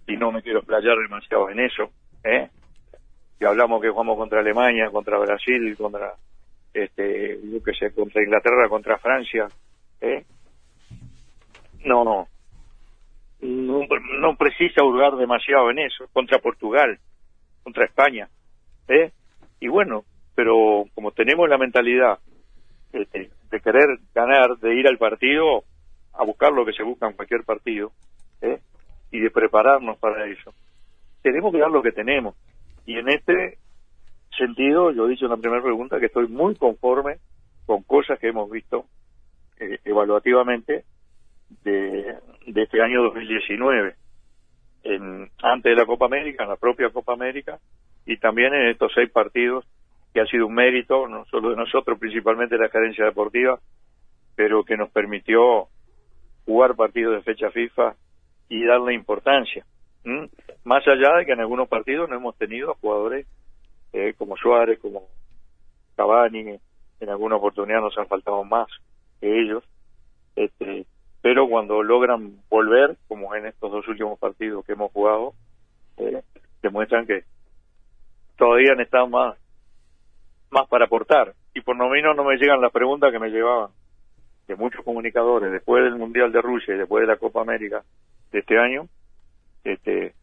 y 0.08 0.18
no 0.18 0.32
me 0.32 0.42
quiero 0.42 0.63
playar 0.63 0.98
demasiado 0.98 1.50
en 1.50 1.60
eso, 1.60 1.89
¿eh? 2.24 2.50
y 3.39 3.46
hablamos 3.46 3.82
que 3.82 3.89
jugamos 3.89 4.18
contra 4.18 4.39
Alemania, 4.39 4.89
contra 4.92 5.18
Brasil, 5.18 5.76
contra, 5.78 6.13
este, 6.74 7.39
yo 7.44 7.63
qué 7.63 7.74
sé, 7.74 7.94
contra 7.94 8.24
Inglaterra, 8.24 8.70
contra 8.70 8.98
Francia, 8.98 9.48
¿eh? 10.02 10.26
No, 11.86 12.04
no, 12.04 12.28
no, 13.42 14.36
precisa 14.38 14.84
hurgar 14.84 15.18
demasiado 15.18 15.70
en 15.72 15.80
eso, 15.80 16.06
contra 16.13 16.39
Portugal, 16.39 16.98
contra 17.63 17.86
España, 17.86 18.30
¿eh? 18.88 19.12
Y 19.63 19.69
bueno, 19.69 20.04
pero 20.36 20.84
como 20.93 21.12
tenemos 21.12 21.47
la 21.47 21.58
mentalidad 21.58 22.19
este, 22.91 23.30
de 23.49 23.62
querer 23.62 23.97
ganar, 24.13 24.58
de 24.58 24.76
ir 24.76 24.86
al 24.89 24.97
partido, 24.97 25.63
a 26.12 26.26
buscar 26.26 26.52
lo 26.52 26.65
que 26.65 26.73
se 26.73 26.84
busca 26.84 27.08
en 27.08 27.13
cualquier 27.13 27.45
partido, 27.45 27.93
¿eh? 28.41 28.60
y 29.10 29.21
de 29.21 29.32
prepararnos 29.32 29.97
para 29.99 30.28
eso, 30.28 30.54
tenemos 31.21 31.54
que 31.54 31.60
dar 31.60 31.71
lo 31.71 31.82
que 31.82 31.93
tenemos. 31.93 32.36
Y 32.86 32.97
en 32.97 33.08
este 33.08 33.58
sentido, 34.38 34.91
yo 34.91 35.06
he 35.06 35.12
dicho 35.12 35.28
en 35.28 35.32
la 35.32 35.38
primera 35.38 35.63
pregunta 35.63 35.97
que 35.97 36.08
estoy 36.08 36.28
muy 36.28 36.56
conforme 36.56 37.19
con 37.65 37.84
cosas 37.84 38.19
que 38.19 38.28
hemos 38.28 38.52
visto 38.52 38.84
eh, 39.62 39.80
evaluativamente 39.86 40.84
de, 41.63 42.17
este 42.47 42.82
año 42.82 43.02
2019, 43.04 43.95
en, 44.84 45.32
antes 45.41 45.71
de 45.71 45.76
la 45.78 45.86
Copa 45.86 46.08
América, 46.08 46.43
en 46.43 46.49
la 46.49 46.58
propia 46.58 46.89
Copa 46.89 47.13
América, 47.13 47.62
y 48.06 48.18
también 48.18 48.54
en 48.54 48.70
estos 48.70 48.92
seis 48.94 49.10
partidos, 49.12 49.66
que 50.13 50.22
ha 50.22 50.26
sido 50.28 50.48
un 50.48 50.54
mérito, 50.54 51.08
no 51.08 51.26
solo 51.26 51.50
de 51.50 51.56
nosotros, 51.56 51.98
principalmente 51.98 52.56
de 52.56 52.63
la 52.63 52.70
gerencia 52.70 53.06
deportiva, 53.06 53.60
pero 54.36 54.63
que 54.63 54.78
nos 54.78 54.89
permitió 54.89 55.68
jugar 56.46 56.76
partidos 56.76 57.16
de 57.16 57.22
fecha 57.22 57.50
FIFA 57.52 57.96
y 58.50 58.66
darle 58.66 58.94
importancia. 58.94 59.66
Más 60.63 60.88
allá 60.88 61.18
de 61.18 61.26
que 61.26 61.32
en 61.32 61.39
algunos 61.39 61.68
partidos 61.70 62.10
no 62.10 62.16
hemos 62.16 62.38
tenido 62.38 62.76
jugadores 62.82 63.26
eh, 63.94 64.13
como 64.18 64.36
Suárez, 64.38 64.80
como 64.80 65.08
Cavani, 65.96 66.60
en 67.00 67.10
alguna 67.10 67.38
oportunidad 67.38 67.82
nos 67.82 67.98
han 67.98 68.08
faltado 68.08 68.44
más 68.44 68.68
que 69.22 69.42
ellos, 69.42 69.63
este, 70.36 70.86
pero 71.22 71.48
cuando 71.48 71.84
logran 71.84 72.38
volver, 72.50 72.98
como 73.08 73.34
en 73.36 73.46
estos 73.46 73.72
dos 73.72 73.88
últimos 73.88 74.20
partidos 74.20 74.66
que 74.66 74.74
hemos 74.74 74.92
jugado, 74.92 75.34
eh, 75.98 76.22
demuestran 76.62 77.06
que 77.06 77.24
todavía 78.38 78.74
estado 78.80 79.08
más, 79.08 79.38
más 80.50 80.67
para 80.67 80.86
aportar. 80.86 81.34
Y 81.54 81.62
por 81.62 81.78
lo 81.78 81.89
menos 81.89 82.15
no 82.15 82.24
me 82.24 82.38
llegan 82.38 82.62
las 82.62 82.72
preguntas 82.72 83.12
que 83.12 83.19
me 83.19 83.30
llevaban 83.30 83.72
de 84.48 84.56
muchos 84.56 84.84
comunicadores 84.84 85.52
después 85.52 85.84
del 85.84 85.96
Mundial 85.96 86.32
de 86.32 86.41
Rusia 86.41 86.76
y 86.76 86.78
después 86.78 87.02
de 87.02 87.08
la 87.08 87.17
Copa 87.17 87.41
América 87.41 87.84
de 88.32 88.39
este 88.39 88.58
año, 88.58 88.88
este, 89.63 90.13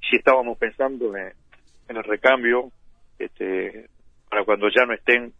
si 0.00 0.16
estábamos 0.16 0.58
pensando 0.58 1.16
en, 1.16 1.32
el 1.88 2.04
recambio 2.04 2.70
este, 3.18 3.88
para 4.28 4.44
cuando 4.44 4.68
ya 4.68 4.84
no 4.84 4.92
estén 4.92 5.32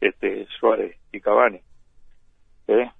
este, 0.00 0.46
Suárez 0.58 0.96
y 1.12 1.20
Cavani. 1.20 1.60
¿eh? 2.68 2.90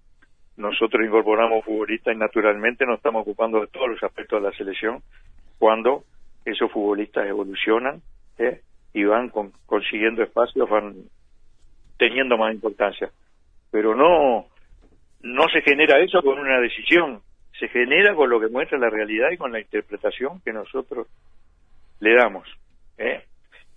Nosotros 0.56 1.06
incorporamos 1.06 1.64
futbolistas 1.64 2.14
y 2.14 2.18
naturalmente 2.18 2.84
nos 2.84 2.96
estamos 2.96 3.22
ocupando 3.22 3.60
de 3.60 3.68
todos 3.68 3.88
los 3.88 4.02
aspectos 4.02 4.42
de 4.42 4.48
la 4.48 4.56
selección 4.56 5.02
cuando 5.58 6.04
esos 6.44 6.70
futbolistas 6.70 7.26
evolucionan 7.26 8.02
¿eh? 8.38 8.60
y 8.92 9.04
van 9.04 9.30
consiguiendo 9.66 10.22
espacios, 10.22 10.68
van 10.68 10.94
teniendo 11.98 12.36
más 12.36 12.54
importancia. 12.54 13.10
Pero 13.70 13.94
no, 13.94 14.46
no 15.22 15.48
se 15.48 15.60
genera 15.62 15.98
eso 15.98 16.22
con 16.22 16.38
una 16.38 16.60
decisión, 16.60 17.20
se 17.58 17.68
genera 17.68 18.14
con 18.14 18.30
lo 18.30 18.40
que 18.40 18.48
muestra 18.48 18.78
la 18.78 18.90
realidad 18.90 19.30
y 19.32 19.36
con 19.36 19.52
la 19.52 19.60
interpretación 19.60 20.40
que 20.40 20.52
nosotros 20.52 21.08
le 22.00 22.14
damos. 22.14 22.48
¿eh? 22.98 23.22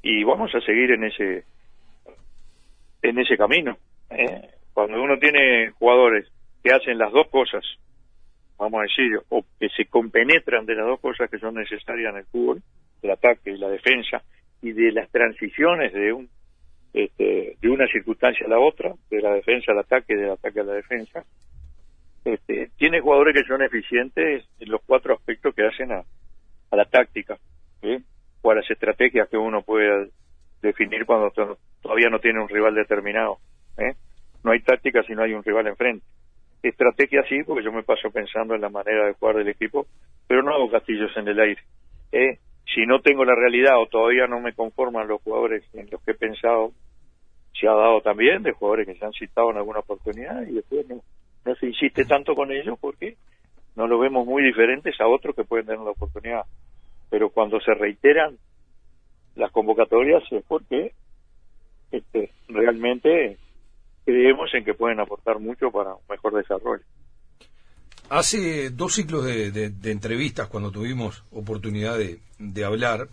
Y 0.01 0.23
vamos 0.23 0.53
a 0.55 0.61
seguir 0.61 0.91
en 0.91 1.03
ese 1.05 1.43
en 3.01 3.19
ese 3.19 3.37
camino. 3.37 3.77
¿eh? 4.09 4.49
Cuando 4.73 5.01
uno 5.01 5.17
tiene 5.17 5.71
jugadores 5.71 6.27
que 6.63 6.71
hacen 6.71 6.97
las 6.97 7.11
dos 7.11 7.27
cosas, 7.29 7.63
vamos 8.57 8.79
a 8.79 8.83
decir, 8.83 9.19
o 9.29 9.43
que 9.59 9.69
se 9.69 9.85
compenetran 9.85 10.65
de 10.65 10.75
las 10.75 10.85
dos 10.85 10.99
cosas 10.99 11.29
que 11.29 11.39
son 11.39 11.55
necesarias 11.55 12.11
en 12.13 12.19
el 12.19 12.25
fútbol, 12.25 12.61
el 13.01 13.11
ataque 13.11 13.51
y 13.51 13.57
la 13.57 13.69
defensa, 13.69 14.21
y 14.61 14.71
de 14.71 14.91
las 14.91 15.09
transiciones 15.09 15.93
de 15.93 16.13
un 16.13 16.29
este, 16.93 17.55
de 17.61 17.69
una 17.69 17.85
circunstancia 17.87 18.45
a 18.47 18.49
la 18.49 18.59
otra, 18.59 18.93
de 19.11 19.21
la 19.21 19.33
defensa 19.33 19.71
al 19.71 19.79
ataque, 19.79 20.15
del 20.15 20.31
ataque 20.31 20.59
a 20.59 20.63
la 20.63 20.73
defensa, 20.73 21.23
este, 22.25 22.71
tiene 22.77 22.99
jugadores 22.99 23.35
que 23.35 23.47
son 23.47 23.61
eficientes 23.61 24.45
en 24.59 24.69
los 24.69 24.81
cuatro 24.85 25.13
aspectos 25.13 25.53
que 25.53 25.65
hacen 25.65 25.91
a, 25.91 26.03
la 26.71 26.85
táctica, 26.85 27.37
o 28.41 28.51
a 28.51 28.55
las 28.55 28.69
estrategias 28.69 29.29
que 29.29 29.37
uno 29.37 29.61
puede 29.61 30.09
definir 30.61 31.05
cuando 31.05 31.31
todavía 31.81 32.09
no 32.09 32.19
tiene 32.19 32.41
un 32.41 32.49
rival 32.49 32.75
determinado. 32.75 33.37
¿eh? 33.77 33.93
No 34.43 34.51
hay 34.51 34.61
táctica 34.61 35.03
si 35.03 35.13
no 35.13 35.23
hay 35.23 35.33
un 35.33 35.43
rival 35.43 35.67
enfrente. 35.67 36.05
Estrategia 36.61 37.23
sí, 37.29 37.43
porque 37.43 37.63
yo 37.63 37.71
me 37.71 37.83
paso 37.83 38.11
pensando 38.11 38.53
en 38.53 38.61
la 38.61 38.69
manera 38.69 39.07
de 39.07 39.13
jugar 39.13 39.37
del 39.37 39.47
equipo, 39.47 39.87
pero 40.27 40.43
no 40.43 40.53
hago 40.53 40.69
castillos 40.69 41.11
en 41.15 41.27
el 41.27 41.39
aire. 41.39 41.61
¿eh? 42.11 42.37
Si 42.65 42.85
no 42.85 43.01
tengo 43.01 43.25
la 43.25 43.35
realidad 43.35 43.79
o 43.79 43.87
todavía 43.87 44.27
no 44.27 44.39
me 44.39 44.53
conforman 44.53 45.07
los 45.07 45.21
jugadores 45.21 45.63
en 45.73 45.89
los 45.89 46.01
que 46.03 46.11
he 46.11 46.15
pensado, 46.15 46.71
se 47.59 47.67
ha 47.67 47.73
dado 47.73 48.01
también 48.01 48.43
de 48.43 48.51
jugadores 48.51 48.87
que 48.87 48.95
se 48.95 49.05
han 49.05 49.13
citado 49.13 49.51
en 49.51 49.57
alguna 49.57 49.79
oportunidad 49.79 50.47
y 50.47 50.53
después 50.53 50.87
no, 50.87 51.01
no 51.45 51.55
se 51.55 51.67
insiste 51.67 52.05
tanto 52.05 52.35
con 52.35 52.51
ellos 52.51 52.77
porque 52.79 53.17
no 53.75 53.87
lo 53.87 53.99
vemos 53.99 54.25
muy 54.25 54.43
diferentes 54.43 54.99
a 54.99 55.07
otros 55.07 55.35
que 55.35 55.43
pueden 55.43 55.65
tener 55.65 55.81
la 55.81 55.91
oportunidad. 55.91 56.43
Pero 57.09 57.29
cuando 57.29 57.59
se 57.59 57.73
reiteran 57.73 58.37
las 59.35 59.51
convocatorias 59.51 60.23
es 60.31 60.43
porque 60.47 60.93
este, 61.91 62.31
realmente 62.47 63.37
creemos 64.05 64.53
en 64.53 64.65
que 64.65 64.73
pueden 64.73 64.99
aportar 64.99 65.39
mucho 65.39 65.71
para 65.71 65.95
un 65.95 66.01
mejor 66.09 66.35
desarrollo. 66.35 66.83
Hace 68.09 68.71
dos 68.71 68.95
ciclos 68.95 69.23
de, 69.23 69.71
entrevistas, 69.83 70.47
cuando 70.47 70.71
tuvimos 70.71 71.23
oportunidad 71.31 71.97
de, 71.97 72.65
hablar, 72.65 73.07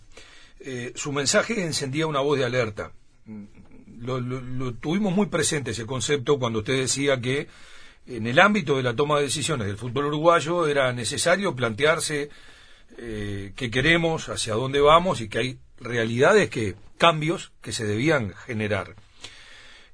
eh, 0.61 0.93
su 0.95 1.13
mensaje 1.13 1.63
encendía 1.63 2.07
una 2.07 2.21
voz 2.21 2.39
de 2.39 2.47
alerta. 2.47 2.93
Lo, 3.99 4.75
tuvimos 4.75 5.15
muy 5.15 5.27
presente 5.27 5.73
ese 5.73 5.85
concepto 5.85 6.39
cuando 6.39 6.61
usted 6.61 6.79
decía 6.79 7.21
que 7.21 7.47
en 8.07 8.27
el 8.27 8.39
ámbito 8.39 8.77
de 8.79 8.83
la 8.83 8.97
toma 8.97 9.19
de 9.19 9.25
decisiones 9.25 9.67
del 9.67 9.77
fútbol 9.77 10.07
uruguayo 10.07 10.67
era 10.67 10.91
necesario 10.93 11.55
plantearse 11.55 12.31
eh, 12.97 13.53
qué 13.55 13.71
queremos, 13.71 14.31
hacia 14.31 14.55
dónde 14.55 14.81
vamos 14.81 15.21
y 15.21 15.29
que 15.29 15.39
hay 15.39 15.59
realidades 15.79 16.49
que, 16.49 16.75
cambios 16.97 17.53
que 17.61 17.73
se 17.73 17.85
debían 17.85 18.33
generar. 18.47 18.95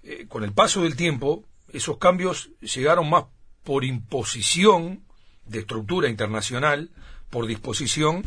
Eh, 0.04 0.26
con 0.28 0.44
el 0.44 0.52
paso 0.52 0.82
del 0.82 0.94
tiempo, 0.94 1.44
esos 1.72 1.98
cambios 1.98 2.50
llegaron 2.60 3.10
más 3.10 3.24
por 3.64 3.84
imposición 3.84 5.00
de 5.46 5.60
estructura 5.60 6.08
internacional, 6.08 6.90
por 7.30 7.46
disposición, 7.46 8.22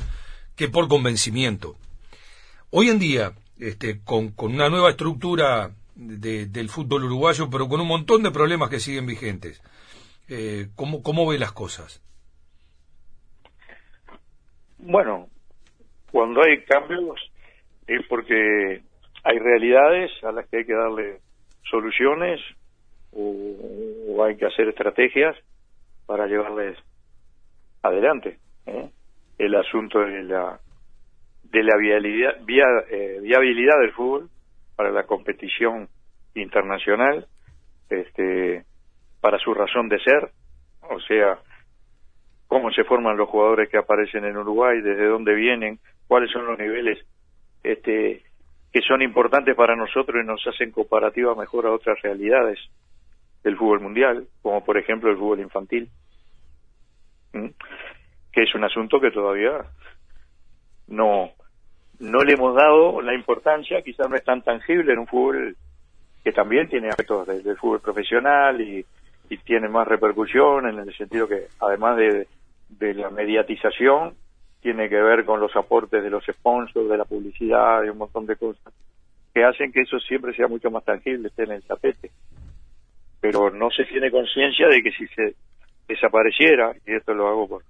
que 0.55 0.67
por 0.67 0.87
convencimiento. 0.87 1.75
Hoy 2.71 2.89
en 2.89 2.99
día, 2.99 3.33
este, 3.59 4.01
con, 4.03 4.33
una 4.37 4.69
nueva 4.69 4.91
estructura 4.91 5.71
del 5.95 6.69
fútbol 6.69 7.05
uruguayo, 7.05 7.49
pero 7.49 7.67
con 7.69 7.79
un 7.79 7.87
montón 7.87 8.23
de 8.23 8.31
problemas 8.31 8.69
que 8.69 8.79
siguen 8.79 9.05
vigentes, 9.05 9.61
eh, 10.27 10.67
¿cómo, 10.75 11.01
¿cómo 11.03 11.27
ve 11.27 11.39
las 11.39 11.51
cosas? 11.51 12.01
Bueno, 14.77 15.29
cuando 16.11 16.41
hay 16.43 16.63
cambios 16.63 17.19
es 17.87 18.05
porque 18.07 18.83
hay 19.23 19.39
realidades 19.39 20.11
a 20.23 20.31
las 20.31 20.47
que 20.47 20.57
hay 20.57 20.65
que 20.65 20.73
darle 20.73 21.21
soluciones 21.69 22.39
o, 23.15 24.23
hay 24.23 24.37
que 24.37 24.45
hacer 24.45 24.67
estrategias 24.69 25.35
para 26.05 26.27
llevarles 26.27 26.77
adelante. 27.81 28.39
¿eh? 28.65 28.89
El 29.37 29.55
asunto 29.55 29.99
de 29.99 30.23
la 30.23 30.59
de 31.43 31.63
la 31.63 31.77
viabilidad, 31.77 32.37
via, 32.43 32.65
eh, 32.89 33.19
viabilidad 33.21 33.79
del 33.79 33.93
fútbol 33.93 34.29
para 34.75 34.91
la 34.91 35.03
competición 35.03 35.87
internacional, 36.33 37.27
este, 37.89 38.65
para 39.21 39.37
su 39.39 39.53
razón 39.53 39.87
de 39.87 39.99
ser, 39.99 40.31
o 40.81 40.99
sea, 41.01 41.39
cómo 42.47 42.71
se 42.71 42.83
forman 42.83 43.15
los 43.15 43.29
jugadores 43.29 43.69
que 43.69 43.77
aparecen 43.77 44.25
en 44.25 44.35
Uruguay, 44.35 44.81
desde 44.81 45.07
dónde 45.07 45.33
vienen, 45.33 45.79
cuáles 46.07 46.31
son 46.31 46.45
los 46.45 46.59
niveles 46.59 46.99
este, 47.65 48.21
que 48.71 48.81
son 48.81 49.01
importantes 49.01 49.55
para 49.55 49.75
nosotros 49.75 50.21
y 50.23 50.27
nos 50.27 50.45
hacen 50.45 50.71
comparativa 50.71 51.33
mejor 51.35 51.65
a 51.65 51.71
otras 51.71 51.99
realidades 52.01 52.59
del 53.45 53.57
fútbol 53.57 53.79
mundial, 53.79 54.27
como 54.41 54.65
por 54.65 54.75
ejemplo 54.77 55.11
el 55.11 55.17
fútbol 55.17 55.39
infantil, 55.39 55.87
que 57.31 58.41
es 58.41 58.55
un 58.55 58.63
asunto 58.63 58.99
que 58.99 59.11
todavía 59.11 59.61
no 60.87 61.29
no 61.99 62.23
le 62.23 62.33
hemos 62.33 62.55
dado 62.55 63.01
la 63.01 63.13
importancia, 63.13 63.81
quizás 63.83 64.09
no 64.09 64.15
es 64.15 64.23
tan 64.23 64.41
tangible 64.41 64.91
en 64.91 64.99
un 64.99 65.07
fútbol 65.07 65.55
que 66.23 66.31
también 66.31 66.67
tiene 66.67 66.89
aspectos 66.89 67.27
del 67.27 67.55
fútbol 67.57 67.79
profesional 67.79 68.59
y, 68.59 68.83
y, 69.29 69.37
tiene 69.37 69.69
más 69.69 69.87
repercusión 69.87 70.67
en 70.67 70.79
el 70.79 70.93
sentido 70.97 71.27
que 71.27 71.45
además 71.61 71.97
de, 71.97 72.27
de 72.67 72.93
la 72.95 73.11
mediatización 73.11 74.15
tiene 74.59 74.89
que 74.89 74.99
ver 74.99 75.23
con 75.23 75.39
los 75.39 75.55
aportes 75.55 76.03
de 76.03 76.09
los 76.09 76.25
sponsors, 76.25 76.89
de 76.89 76.97
la 76.97 77.05
publicidad, 77.05 77.83
y 77.83 77.89
un 77.89 77.99
montón 77.99 78.25
de 78.25 78.35
cosas, 78.35 78.73
que 79.33 79.45
hacen 79.45 79.71
que 79.71 79.81
eso 79.81 79.99
siempre 79.99 80.35
sea 80.35 80.47
mucho 80.47 80.71
más 80.71 80.83
tangible, 80.83 81.27
esté 81.27 81.43
en 81.43 81.51
el 81.51 81.63
tapete. 81.63 82.09
Pero 83.25 83.49
no 83.49 83.71
se 83.71 83.85
tiene 83.85 84.11
conciencia 84.11 84.67
de 84.67 84.83
que 84.83 84.91
si 84.91 85.07
se 85.07 85.33
desapareciera, 85.87 86.75
y 86.85 86.93
esto 86.93 87.11
lo 87.15 87.27
hago 87.27 87.47
por, 87.47 87.63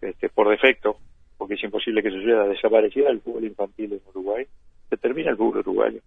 este, 0.00 0.28
por 0.28 0.48
defecto, 0.48 0.98
porque 1.36 1.54
es 1.54 1.64
imposible 1.64 2.04
que 2.04 2.10
suceda, 2.12 2.46
desapareciera 2.46 3.10
el 3.10 3.20
fútbol 3.20 3.46
infantil 3.46 3.94
en 3.94 4.00
Uruguay, 4.10 4.46
se 4.88 4.96
termina 4.96 5.30
el 5.30 5.36
fútbol 5.36 5.58
uruguayo, 5.58 6.00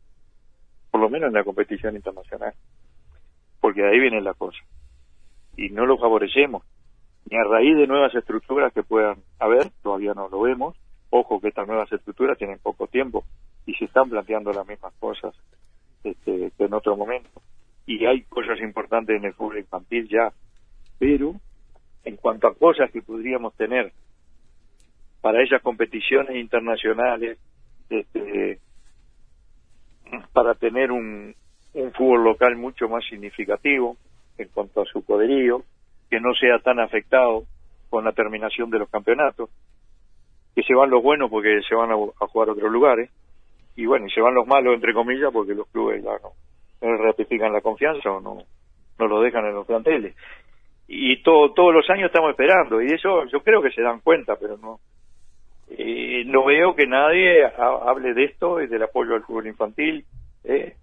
por 0.91 1.01
lo 1.01 1.09
menos 1.09 1.27
en 1.27 1.33
la 1.33 1.43
competición 1.43 1.97
internacional, 1.97 2.53
porque 3.59 3.81
de 3.81 3.89
ahí 3.89 3.99
viene 3.99 4.21
la 4.21 4.33
cosa. 4.33 4.59
Y 5.57 5.67
no 5.69 5.85
lo 5.85 5.97
favorecemos, 5.97 6.63
ni 7.29 7.35
a 7.35 7.43
raíz 7.43 7.75
de 7.75 7.85
nuevas 7.85 8.15
estructuras 8.15 8.71
que 8.71 8.83
puedan 8.83 9.17
haber, 9.39 9.71
todavía 9.81 10.13
no 10.13 10.29
lo 10.29 10.39
vemos, 10.39 10.77
ojo 11.09 11.41
que 11.41 11.49
estas 11.49 11.67
nuevas 11.67 11.91
estructuras 11.91 12.37
tienen 12.37 12.59
poco 12.59 12.87
tiempo 12.87 13.25
y 13.65 13.73
se 13.73 13.83
están 13.83 14.09
planteando 14.09 14.53
las 14.53 14.65
mismas 14.65 14.93
cosas 15.01 15.35
este, 16.05 16.49
que 16.57 16.63
en 16.63 16.73
otro 16.73 16.95
momento. 16.95 17.41
Y 17.85 18.05
hay 18.05 18.23
cosas 18.23 18.59
importantes 18.59 19.17
en 19.17 19.25
el 19.25 19.33
fútbol 19.33 19.59
infantil 19.59 20.07
ya, 20.07 20.31
pero 20.99 21.35
en 22.05 22.17
cuanto 22.17 22.47
a 22.47 22.55
cosas 22.55 22.91
que 22.91 23.01
podríamos 23.01 23.55
tener 23.55 23.91
para 25.21 25.41
esas 25.41 25.61
competiciones 25.61 26.35
internacionales, 26.35 27.37
este, 27.89 28.59
para 30.33 30.55
tener 30.55 30.91
un, 30.91 31.33
un 31.73 31.93
fútbol 31.93 32.23
local 32.23 32.55
mucho 32.55 32.87
más 32.87 33.05
significativo 33.05 33.97
en 34.37 34.47
cuanto 34.49 34.81
a 34.81 34.85
su 34.85 35.03
poderío, 35.03 35.63
que 36.09 36.19
no 36.19 36.33
sea 36.35 36.59
tan 36.59 36.79
afectado 36.79 37.45
con 37.89 38.05
la 38.05 38.11
terminación 38.11 38.69
de 38.69 38.79
los 38.79 38.89
campeonatos, 38.89 39.49
que 40.55 40.63
se 40.63 40.73
van 40.73 40.89
los 40.89 41.01
buenos 41.01 41.29
porque 41.29 41.61
se 41.67 41.75
van 41.75 41.91
a, 41.91 41.95
jugar 41.95 42.49
a 42.49 42.51
otros 42.53 42.71
lugares, 42.71 43.09
y 43.75 43.85
bueno, 43.85 44.07
y 44.07 44.11
se 44.11 44.21
van 44.21 44.35
los 44.35 44.45
malos, 44.45 44.75
entre 44.75 44.93
comillas, 44.93 45.31
porque 45.31 45.55
los 45.55 45.67
clubes 45.67 46.03
ya 46.03 46.11
no 46.21 46.31
ratifican 46.83 47.53
la 47.53 47.61
confianza 47.61 48.11
o 48.11 48.19
no, 48.19 48.43
no 48.99 49.07
lo 49.07 49.21
dejan 49.21 49.45
en 49.45 49.53
los 49.53 49.65
planteles 49.65 50.15
y 50.87 51.23
todo, 51.23 51.53
todos 51.53 51.73
los 51.73 51.89
años 51.89 52.07
estamos 52.07 52.31
esperando 52.31 52.81
y 52.81 52.87
eso 52.87 53.25
yo 53.25 53.41
creo 53.41 53.61
que 53.61 53.71
se 53.71 53.81
dan 53.81 54.01
cuenta 54.01 54.35
pero 54.35 54.57
no 54.57 54.79
eh, 55.69 56.23
no 56.25 56.43
veo 56.45 56.75
que 56.75 56.85
nadie 56.85 57.45
hable 57.45 58.13
de 58.13 58.25
esto 58.25 58.61
y 58.61 58.67
del 58.67 58.83
apoyo 58.83 59.15
al 59.15 59.23
fútbol 59.23 59.47
infantil 59.47 60.05
eh, 60.43 60.75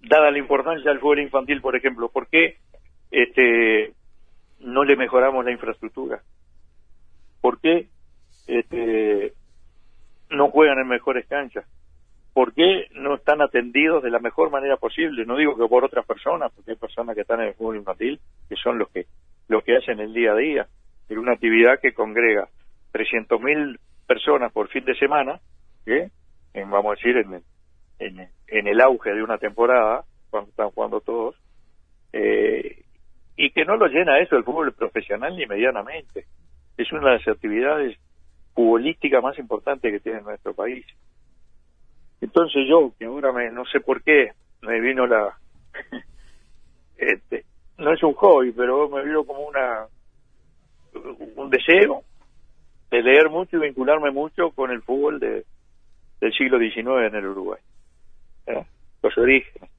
dada 0.00 0.30
la 0.30 0.38
importancia 0.38 0.90
al 0.90 0.98
fútbol 0.98 1.20
infantil 1.20 1.60
por 1.60 1.76
ejemplo 1.76 2.08
¿por 2.08 2.28
qué 2.28 2.56
este 3.10 3.92
no 4.60 4.84
le 4.84 4.96
mejoramos 4.96 5.44
la 5.44 5.52
infraestructura? 5.52 6.20
¿por 7.40 7.60
qué 7.60 7.86
este 8.48 9.32
no 10.30 10.50
juegan 10.50 10.78
en 10.80 10.88
mejores 10.88 11.26
canchas? 11.26 11.64
¿Por 12.36 12.52
qué 12.52 12.88
no 12.92 13.14
están 13.14 13.40
atendidos 13.40 14.02
de 14.02 14.10
la 14.10 14.18
mejor 14.18 14.50
manera 14.50 14.76
posible? 14.76 15.24
No 15.24 15.38
digo 15.38 15.56
que 15.56 15.66
por 15.66 15.86
otras 15.86 16.04
personas, 16.04 16.52
porque 16.54 16.72
hay 16.72 16.76
personas 16.76 17.14
que 17.14 17.22
están 17.22 17.40
en 17.40 17.46
el 17.48 17.54
fútbol 17.54 17.76
infantil 17.76 18.20
que 18.46 18.56
son 18.56 18.78
los 18.78 18.90
que 18.90 19.06
los 19.48 19.64
que 19.64 19.74
hacen 19.74 20.00
el 20.00 20.12
día 20.12 20.32
a 20.32 20.36
día, 20.36 20.66
pero 21.08 21.22
una 21.22 21.32
actividad 21.32 21.80
que 21.80 21.94
congrega 21.94 22.46
300.000 22.92 23.78
personas 24.06 24.52
por 24.52 24.68
fin 24.68 24.84
de 24.84 24.94
semana, 24.96 25.40
¿eh? 25.86 26.10
en, 26.52 26.70
vamos 26.70 26.92
a 26.92 26.96
decir, 26.96 27.16
en, 27.16 27.42
en, 28.00 28.28
en, 28.48 28.66
el 28.66 28.82
auge 28.82 29.14
de 29.14 29.22
una 29.22 29.38
temporada, 29.38 30.04
cuando 30.28 30.50
están 30.50 30.68
jugando 30.72 31.00
todos, 31.00 31.36
eh, 32.12 32.82
y 33.38 33.50
que 33.50 33.64
no 33.64 33.78
lo 33.78 33.86
llena 33.86 34.18
eso 34.18 34.36
el 34.36 34.44
fútbol 34.44 34.74
profesional 34.74 35.34
ni 35.34 35.46
medianamente. 35.46 36.26
Es 36.76 36.92
una 36.92 37.12
de 37.12 37.16
las 37.16 37.28
actividades 37.28 37.96
futbolísticas 38.52 39.22
más 39.22 39.38
importantes 39.38 39.90
que 39.90 40.00
tiene 40.00 40.20
nuestro 40.20 40.52
país. 40.52 40.84
Entonces 42.26 42.66
yo, 42.68 42.90
que 42.98 43.04
ahora 43.04 43.30
me, 43.30 43.52
no 43.52 43.64
sé 43.66 43.78
por 43.78 44.02
qué, 44.02 44.32
me 44.62 44.80
vino 44.80 45.06
la... 45.06 45.38
este, 46.96 47.44
no 47.78 47.92
es 47.92 48.02
un 48.02 48.14
hobby, 48.14 48.50
pero 48.50 48.88
me 48.88 49.04
vino 49.04 49.22
como 49.24 49.46
una 49.46 49.86
un 51.36 51.50
deseo 51.50 52.02
de 52.90 53.02
leer 53.02 53.30
mucho 53.30 53.58
y 53.58 53.60
vincularme 53.60 54.10
mucho 54.10 54.50
con 54.50 54.72
el 54.72 54.82
fútbol 54.82 55.20
de, 55.20 55.44
del 56.20 56.32
siglo 56.32 56.58
XIX 56.58 57.06
en 57.06 57.14
el 57.14 57.26
Uruguay. 57.26 57.60
¿eh? 58.48 58.64
Los 59.04 59.16
orígenes. 59.16 59.70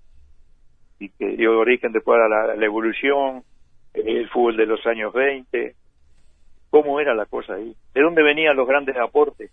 Y 0.99 1.09
que 1.09 1.35
dio 1.35 1.59
origen 1.59 1.91
después 1.91 2.17
a 2.21 2.29
la, 2.29 2.55
la, 2.55 2.65
evolución, 2.65 3.43
el 3.93 4.29
fútbol 4.29 4.55
de 4.55 4.67
los 4.67 4.85
años 4.87 5.11
20, 5.11 5.75
cómo 6.69 7.01
era 7.01 7.13
la 7.13 7.25
cosa 7.25 7.55
ahí, 7.55 7.75
de 7.93 8.01
dónde 8.01 8.23
venían 8.23 8.55
los 8.55 8.67
grandes 8.67 8.95
aportes. 8.95 9.51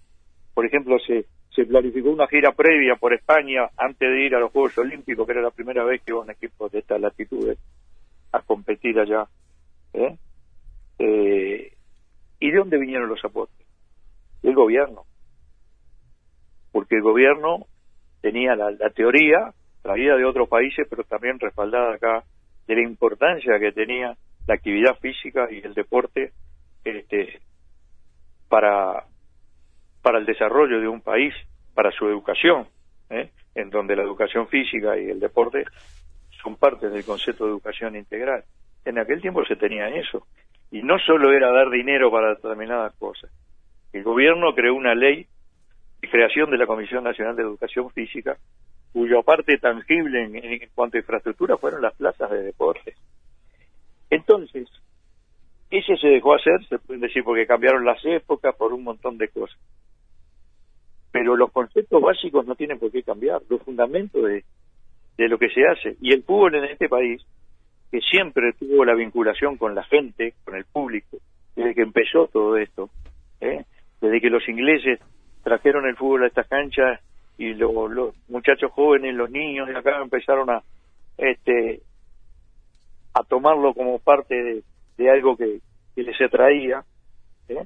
Por 0.54 0.64
ejemplo, 0.64 0.96
se, 1.00 1.24
se 1.54 1.64
planificó 1.64 2.10
una 2.10 2.26
gira 2.26 2.52
previa 2.52 2.96
por 2.96 3.14
España 3.14 3.68
antes 3.76 4.10
de 4.10 4.26
ir 4.26 4.34
a 4.34 4.40
los 4.40 4.50
Juegos 4.50 4.76
Olímpicos, 4.78 5.24
que 5.24 5.32
era 5.32 5.42
la 5.42 5.50
primera 5.50 5.84
vez 5.84 6.02
que 6.02 6.10
iba 6.10 6.20
un 6.20 6.30
equipo 6.30 6.68
de 6.68 6.80
estas 6.80 7.00
latitudes 7.00 7.58
a 8.32 8.40
competir 8.40 8.98
allá. 8.98 9.26
¿eh? 9.92 10.16
Eh, 10.98 11.72
¿Y 12.40 12.50
de 12.50 12.58
dónde 12.58 12.78
vinieron 12.78 13.08
los 13.08 13.24
aportes? 13.24 13.66
Del 14.42 14.54
gobierno. 14.54 15.04
Porque 16.72 16.96
el 16.96 17.02
gobierno 17.02 17.66
tenía 18.20 18.56
la, 18.56 18.72
la 18.72 18.90
teoría, 18.90 19.52
traída 19.82 20.16
de 20.16 20.24
otros 20.24 20.48
países, 20.48 20.86
pero 20.90 21.04
también 21.04 21.38
respaldada 21.38 21.94
acá, 21.94 22.24
de 22.66 22.74
la 22.74 22.82
importancia 22.82 23.60
que 23.60 23.72
tenía 23.72 24.16
la 24.46 24.54
actividad 24.54 24.98
física 24.98 25.48
y 25.50 25.58
el 25.58 25.74
deporte 25.74 26.32
este, 26.84 27.40
para 28.48 29.03
para 30.04 30.18
el 30.18 30.26
desarrollo 30.26 30.82
de 30.82 30.86
un 30.86 31.00
país, 31.00 31.32
para 31.72 31.90
su 31.90 32.06
educación, 32.06 32.66
¿eh? 33.08 33.30
en 33.54 33.70
donde 33.70 33.96
la 33.96 34.02
educación 34.02 34.46
física 34.48 34.98
y 34.98 35.08
el 35.08 35.18
deporte 35.18 35.64
son 36.42 36.56
parte 36.56 36.90
del 36.90 37.02
concepto 37.06 37.44
de 37.44 37.52
educación 37.52 37.96
integral. 37.96 38.44
En 38.84 38.98
aquel 38.98 39.22
tiempo 39.22 39.42
se 39.46 39.56
tenía 39.56 39.88
eso. 39.88 40.26
Y 40.70 40.82
no 40.82 40.98
solo 40.98 41.32
era 41.32 41.50
dar 41.50 41.70
dinero 41.70 42.10
para 42.10 42.34
determinadas 42.34 42.94
cosas. 42.96 43.30
El 43.94 44.02
gobierno 44.02 44.54
creó 44.54 44.74
una 44.74 44.94
ley 44.94 45.26
de 46.02 46.10
creación 46.10 46.50
de 46.50 46.58
la 46.58 46.66
Comisión 46.66 47.02
Nacional 47.02 47.34
de 47.34 47.42
Educación 47.42 47.90
Física, 47.90 48.36
cuya 48.92 49.22
parte 49.22 49.56
tangible 49.56 50.22
en, 50.22 50.68
cuanto 50.74 50.98
a 50.98 51.00
infraestructura 51.00 51.56
fueron 51.56 51.80
las 51.80 51.94
plazas 51.94 52.30
de 52.30 52.42
deporte. 52.42 52.94
Entonces, 54.10 54.68
ese 55.70 55.96
se 55.96 56.08
dejó 56.08 56.34
hacer, 56.34 56.62
se 56.68 56.78
puede 56.78 57.00
decir, 57.00 57.24
porque 57.24 57.46
cambiaron 57.46 57.86
las 57.86 58.04
épocas, 58.04 58.54
por 58.54 58.74
un 58.74 58.84
montón 58.84 59.16
de 59.16 59.28
cosas 59.28 59.58
pero 61.14 61.36
los 61.36 61.52
conceptos 61.52 62.02
básicos 62.02 62.44
no 62.44 62.56
tienen 62.56 62.80
por 62.80 62.90
qué 62.90 63.04
cambiar, 63.04 63.40
los 63.48 63.62
fundamentos 63.62 64.20
de, 64.24 64.42
de 65.16 65.28
lo 65.28 65.38
que 65.38 65.48
se 65.48 65.64
hace. 65.64 65.96
Y 66.00 66.12
el 66.12 66.24
fútbol 66.24 66.56
en 66.56 66.64
este 66.64 66.88
país, 66.88 67.24
que 67.92 68.00
siempre 68.00 68.52
tuvo 68.54 68.84
la 68.84 68.96
vinculación 68.96 69.56
con 69.56 69.76
la 69.76 69.84
gente, 69.84 70.34
con 70.44 70.56
el 70.56 70.64
público, 70.64 71.18
desde 71.54 71.72
que 71.72 71.82
empezó 71.82 72.26
todo 72.26 72.56
esto, 72.56 72.90
¿eh? 73.40 73.64
desde 74.00 74.20
que 74.20 74.28
los 74.28 74.42
ingleses 74.48 74.98
trajeron 75.44 75.86
el 75.86 75.94
fútbol 75.94 76.24
a 76.24 76.26
estas 76.26 76.48
canchas 76.48 77.00
y 77.38 77.54
los 77.54 77.70
muchachos 78.26 78.72
jóvenes, 78.72 79.14
los 79.14 79.30
niños 79.30 79.68
de 79.68 79.76
acá 79.76 80.02
empezaron 80.02 80.50
a 80.50 80.64
este 81.16 81.80
a 83.14 83.22
tomarlo 83.22 83.72
como 83.72 84.00
parte 84.00 84.64
de, 84.96 85.10
algo 85.10 85.36
que, 85.36 85.60
que 85.94 86.02
les 86.02 86.20
atraía, 86.20 86.82
¿eh? 87.48 87.62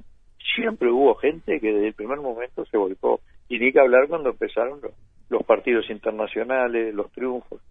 siempre 0.55 0.91
hubo 0.91 1.15
gente 1.15 1.59
que 1.61 1.73
desde 1.73 1.89
el 1.89 1.95
primer 1.95 2.21
momento 2.21 2.67
se 2.67 2.77
volcó 2.77 3.23
y 3.49 3.59
ni 3.59 3.73
que 3.73 3.81
hablar 3.81 4.09
cuando 4.09 4.31
empezaron 4.31 4.81
los, 5.31 5.45
partidos 5.45 5.89
internacionales, 5.91 6.95
los 6.95 7.11
triunfos. 7.13 7.63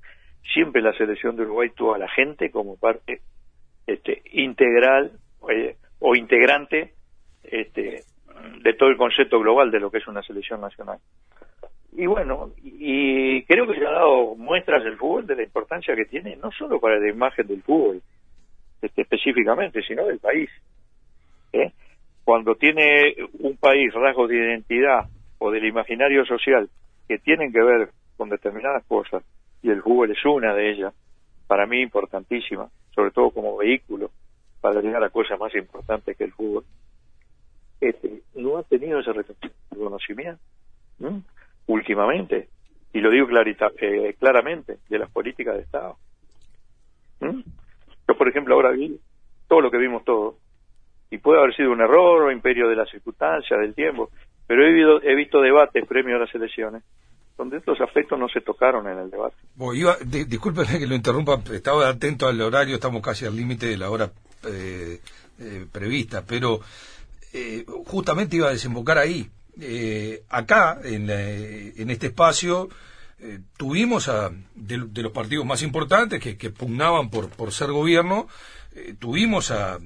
Siempre 0.53 0.81
la 0.81 0.93
selección 0.93 1.35
de 1.35 1.43
Uruguay 1.43 1.69
tuvo 1.75 1.93
a 1.93 1.99
la 1.99 2.09
gente 2.09 2.49
como 2.51 2.77
parte 2.77 3.21
este, 3.85 4.21
integral 4.31 5.11
eh, 5.49 5.75
o 5.99 6.15
integrante 6.15 6.93
este, 7.43 8.03
de 8.61 8.73
todo 8.73 8.89
el 8.89 8.97
concepto 8.97 9.39
global 9.39 9.71
de 9.71 9.79
lo 9.79 9.91
que 9.91 9.99
es 9.99 10.07
una 10.07 10.23
selección 10.23 10.61
nacional. 10.61 10.99
Y 11.93 12.05
bueno, 12.05 12.51
y 12.63 13.43
creo 13.43 13.67
que 13.67 13.75
se 13.75 13.85
ha 13.85 13.91
dado 13.91 14.35
muestras 14.35 14.83
del 14.83 14.97
fútbol 14.97 15.25
de 15.25 15.35
la 15.35 15.43
importancia 15.43 15.95
que 15.95 16.05
tiene, 16.05 16.35
no 16.35 16.51
solo 16.51 16.79
para 16.79 16.99
la 16.99 17.09
imagen 17.09 17.47
del 17.47 17.63
fútbol 17.63 18.01
este, 18.81 19.01
específicamente, 19.01 19.81
sino 19.83 20.05
del 20.05 20.19
país. 20.19 20.49
¿eh? 21.53 21.71
Cuando 22.23 22.55
tiene 22.55 23.15
un 23.39 23.57
país 23.57 23.93
rasgos 23.93 24.29
de 24.29 24.35
identidad 24.35 25.05
o 25.39 25.51
del 25.51 25.65
imaginario 25.65 26.25
social 26.25 26.69
que 27.07 27.19
tienen 27.19 27.51
que 27.51 27.61
ver 27.61 27.89
con 28.17 28.29
determinadas 28.29 28.83
cosas, 28.85 29.23
y 29.61 29.69
el 29.69 29.81
fútbol 29.81 30.11
es 30.11 30.25
una 30.25 30.53
de 30.53 30.71
ellas, 30.71 30.93
para 31.47 31.65
mí 31.65 31.81
importantísima, 31.81 32.69
sobre 32.93 33.11
todo 33.11 33.31
como 33.31 33.57
vehículo 33.57 34.11
para 34.61 34.81
llegar 34.81 35.03
a 35.03 35.09
cosas 35.09 35.39
más 35.39 35.53
importantes 35.55 36.17
que 36.17 36.23
el 36.23 36.33
fútbol, 36.33 36.65
este, 37.79 38.21
no 38.35 38.57
ha 38.57 38.63
tenido 38.63 38.99
ese 38.99 39.13
reconocimiento 39.13 40.41
últimamente, 41.67 42.49
y 42.91 42.99
lo 42.99 43.11
digo 43.11 43.27
clarita, 43.27 43.71
eh, 43.79 44.15
claramente, 44.19 44.79
de 44.89 44.99
las 44.99 45.11
políticas 45.11 45.55
de 45.55 45.61
Estado. 45.61 45.97
Yo, 47.21 48.17
por 48.17 48.27
ejemplo, 48.27 48.55
ahora 48.55 48.71
vi 48.71 48.99
todo 49.47 49.61
lo 49.61 49.69
que 49.69 49.77
vimos 49.77 50.03
todos, 50.03 50.35
y 51.11 51.19
puede 51.19 51.39
haber 51.39 51.55
sido 51.55 51.71
un 51.71 51.81
error 51.81 52.23
o 52.23 52.31
imperio 52.31 52.67
de 52.67 52.75
las 52.75 52.89
circunstancias, 52.89 53.59
del 53.59 53.75
tiempo, 53.75 54.09
pero 54.47 54.65
he, 54.65 54.73
visto, 54.73 55.01
he 55.03 55.15
visto 55.15 55.41
debates 55.41 55.85
premios 55.85 56.17
a 56.17 56.25
las 56.25 56.33
elecciones 56.33 56.83
donde 57.37 57.57
estos 57.57 57.79
aspectos 57.79 58.17
no 58.19 58.27
se 58.27 58.41
tocaron 58.41 58.87
en 58.87 58.97
el 58.97 59.11
debate. 59.11 59.35
Bueno, 59.55 59.93
que 59.99 60.87
lo 60.87 60.95
interrumpa, 60.95 61.39
estaba 61.53 61.87
atento 61.87 62.27
al 62.27 62.41
horario, 62.41 62.75
estamos 62.75 63.01
casi 63.01 63.25
al 63.25 63.35
límite 63.35 63.67
de 63.67 63.77
la 63.77 63.91
hora 63.91 64.11
eh, 64.45 64.99
eh, 65.39 65.65
prevista, 65.71 66.25
pero 66.25 66.59
eh, 67.33 67.63
justamente 67.85 68.37
iba 68.37 68.47
a 68.47 68.51
desembocar 68.51 68.97
ahí. 68.97 69.29
acá, 70.29 70.79
en, 70.83 71.89
este 71.89 72.07
espacio, 72.07 72.69
tuvimos 73.55 74.09
a, 74.09 74.31
de, 74.55 75.01
los 75.03 75.11
partidos 75.11 75.45
más 75.45 75.61
importantes 75.61 76.19
que, 76.19 76.49
pugnaban 76.49 77.09
por, 77.11 77.51
ser 77.51 77.71
gobierno, 77.71 78.27
tuvimos 78.97 79.51
a, 79.51 79.77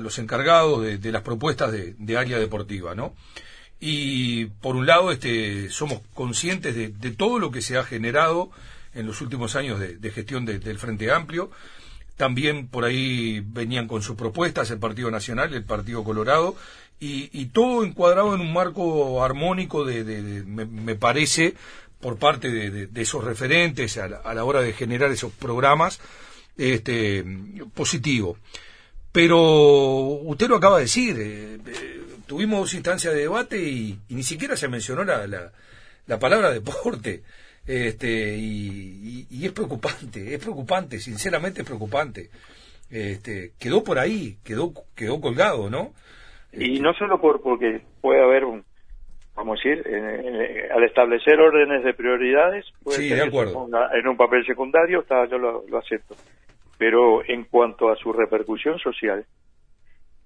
los 0.00 0.18
encargados 0.18 0.82
de, 0.82 0.98
de 0.98 1.12
las 1.12 1.22
propuestas 1.22 1.70
de, 1.70 1.94
de, 1.98 2.16
área 2.16 2.38
deportiva, 2.38 2.96
¿no? 2.96 3.14
Y 3.80 4.46
por 4.46 4.76
un 4.76 4.86
lado 4.86 5.12
este, 5.12 5.70
somos 5.70 6.00
conscientes 6.14 6.74
de, 6.74 7.10
todo 7.12 7.38
lo 7.38 7.50
que 7.50 7.62
se 7.62 7.76
ha 7.76 7.84
generado 7.84 8.50
en 8.94 9.06
los 9.06 9.20
últimos 9.20 9.54
años 9.56 9.78
de, 9.78 10.10
gestión 10.10 10.44
del 10.44 10.78
Frente 10.78 11.12
Amplio. 11.12 11.50
También 12.16 12.66
por 12.66 12.84
ahí 12.84 13.40
venían 13.46 13.86
con 13.86 14.02
sus 14.02 14.16
propuestas 14.16 14.70
el 14.70 14.80
Partido 14.80 15.10
Nacional, 15.10 15.54
el 15.54 15.64
Partido 15.64 16.02
Colorado, 16.02 16.56
y, 17.00 17.46
todo 17.46 17.84
encuadrado 17.84 18.34
en 18.34 18.40
un 18.40 18.52
marco 18.52 19.22
armónico 19.22 19.84
de, 19.84 20.42
me, 20.44 20.96
parece, 20.96 21.54
por 22.00 22.16
parte 22.16 22.50
de, 22.50 22.88
esos 23.00 23.22
referentes 23.22 23.98
a 23.98 24.08
la, 24.08 24.44
hora 24.44 24.60
de 24.60 24.72
generar 24.72 25.12
esos 25.12 25.32
programas, 25.32 26.00
este, 26.56 27.24
positivo. 27.72 28.36
Pero 29.12 29.38
usted 29.38 30.48
lo 30.48 30.56
acaba 30.56 30.78
de 30.78 30.82
decir, 30.82 31.16
eh, 31.20 31.58
eh, 31.66 32.07
tuvimos 32.28 32.74
instancia 32.74 33.10
de 33.10 33.22
debate 33.22 33.58
y, 33.58 33.98
ni 34.10 34.22
siquiera 34.22 34.54
se 34.54 34.68
mencionó 34.68 35.02
la, 35.02 35.26
la, 35.26 36.18
palabra 36.18 36.50
deporte. 36.52 37.22
Este, 37.66 38.36
y, 38.36 39.26
es 39.44 39.52
preocupante, 39.52 40.34
es 40.34 40.40
preocupante, 40.40 41.00
sinceramente 41.00 41.62
es 41.62 41.66
preocupante. 41.66 42.30
Este, 42.90 43.52
quedó 43.58 43.82
por 43.82 43.98
ahí, 43.98 44.36
quedó, 44.44 44.72
quedó 44.94 45.20
colgado, 45.20 45.68
¿no? 45.68 45.92
Y 46.52 46.80
no 46.80 46.94
solo 46.94 47.20
por 47.20 47.42
porque 47.42 47.82
puede 48.00 48.22
haber 48.22 48.44
un, 48.44 48.64
vamos 49.34 49.58
a 49.58 49.68
decir, 49.68 49.84
al 50.74 50.84
establecer 50.84 51.38
órdenes 51.38 51.84
de 51.84 51.92
prioridades, 51.92 52.64
puede 52.82 52.98
sí, 52.98 53.08
de 53.10 53.22
acuerdo. 53.22 53.68
en 53.92 54.08
un 54.08 54.16
papel 54.16 54.46
secundario, 54.46 55.00
está, 55.00 55.26
yo 55.26 55.36
lo, 55.38 55.64
lo 55.68 55.78
acepto. 55.78 56.14
Pero 56.78 57.22
en 57.28 57.44
cuanto 57.44 57.90
a 57.90 57.96
su 57.96 58.12
repercusión 58.12 58.78
social, 58.78 59.26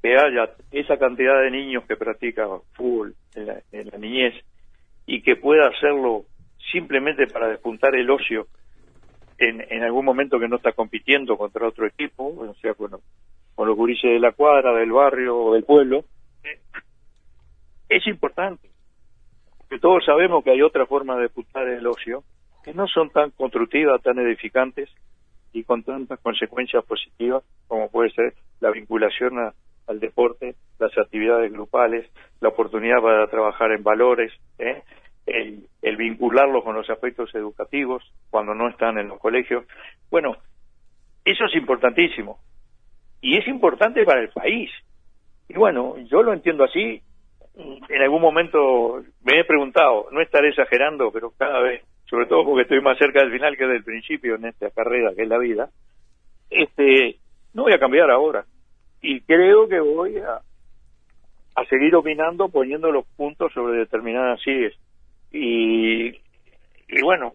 que 0.02 0.16
haya 0.16 0.50
esa 0.72 0.98
cantidad 0.98 1.40
de 1.40 1.50
niños 1.50 1.84
que 1.86 1.96
practican 1.96 2.60
fútbol 2.72 3.14
en 3.34 3.46
la, 3.46 3.98
niñez 3.98 4.34
y 5.06 5.22
que 5.22 5.36
pueda 5.36 5.68
hacerlo 5.68 6.24
simplemente 6.72 7.26
para 7.28 7.48
despuntar 7.48 7.94
el 7.94 8.10
ocio 8.10 8.48
en, 9.38 9.64
en, 9.70 9.82
algún 9.84 10.04
momento 10.04 10.40
que 10.40 10.48
no 10.48 10.56
está 10.56 10.72
compitiendo 10.72 11.36
contra 11.36 11.68
otro 11.68 11.86
equipo, 11.86 12.24
o 12.24 12.54
sea, 12.54 12.74
con, 12.74 12.90
con 13.54 13.68
los 13.68 13.76
gurises 13.76 14.10
de 14.10 14.18
la 14.18 14.32
cuadra, 14.32 14.72
del 14.74 14.92
barrio 14.92 15.36
o 15.36 15.54
del 15.54 15.64
pueblo, 15.64 16.04
es 17.88 18.06
importante. 18.06 18.70
Porque 19.58 19.78
todos 19.78 20.04
sabemos 20.04 20.42
que 20.42 20.50
hay 20.50 20.62
otra 20.62 20.86
forma 20.86 21.16
de 21.16 21.22
despuntar 21.22 21.68
el 21.68 21.86
ocio 21.86 22.24
que 22.64 22.74
no 22.74 22.86
son 22.86 23.10
tan 23.10 23.30
constructivas, 23.30 24.02
tan 24.02 24.18
edificantes 24.18 24.88
y 25.52 25.64
con 25.64 25.82
tantas 25.82 26.18
consecuencias 26.20 26.84
positivas 26.84 27.44
como 27.66 27.90
puede 27.90 28.10
ser 28.10 28.34
la 28.60 28.70
vinculación 28.70 29.38
a, 29.38 29.52
al 29.86 30.00
deporte, 30.00 30.54
las 30.78 30.96
actividades 30.96 31.52
grupales, 31.52 32.10
la 32.40 32.48
oportunidad 32.48 33.00
para 33.00 33.26
trabajar 33.28 33.72
en 33.72 33.82
valores, 33.82 34.32
¿eh? 34.58 34.82
el, 35.26 35.66
el 35.82 35.96
vincularlos 35.96 36.64
con 36.64 36.74
los 36.74 36.88
aspectos 36.90 37.34
educativos 37.34 38.02
cuando 38.30 38.54
no 38.54 38.68
están 38.68 38.98
en 38.98 39.08
los 39.08 39.18
colegios. 39.18 39.64
Bueno, 40.10 40.36
eso 41.24 41.44
es 41.44 41.54
importantísimo 41.54 42.38
y 43.20 43.38
es 43.38 43.46
importante 43.46 44.04
para 44.04 44.20
el 44.20 44.30
país. 44.30 44.70
Y 45.48 45.54
bueno, 45.54 45.96
yo 46.10 46.22
lo 46.22 46.32
entiendo 46.32 46.64
así. 46.64 47.00
En 47.54 48.02
algún 48.02 48.22
momento 48.22 49.02
me 49.22 49.40
he 49.40 49.44
preguntado, 49.44 50.08
no 50.10 50.20
estaré 50.20 50.48
exagerando, 50.48 51.12
pero 51.12 51.32
cada 51.36 51.60
vez, 51.60 51.84
sobre 52.06 52.26
todo 52.26 52.44
porque 52.44 52.62
estoy 52.62 52.80
más 52.80 52.98
cerca 52.98 53.20
del 53.20 53.32
final 53.32 53.56
que 53.56 53.66
del 53.66 53.84
principio 53.84 54.36
en 54.36 54.46
esta 54.46 54.70
carrera 54.70 55.12
que 55.14 55.22
es 55.22 55.28
la 55.28 55.38
vida, 55.38 55.68
este, 56.50 57.16
no 57.52 57.64
voy 57.64 57.74
a 57.74 57.78
cambiar 57.78 58.10
ahora 58.10 58.44
y 59.02 59.20
creo 59.22 59.68
que 59.68 59.80
voy 59.80 60.16
a, 60.18 60.40
a 61.56 61.64
seguir 61.66 61.94
opinando 61.96 62.48
poniendo 62.48 62.90
los 62.90 63.04
puntos 63.16 63.52
sobre 63.52 63.78
determinadas 63.78 64.40
y, 65.32 66.08
y 66.88 67.02
bueno 67.02 67.34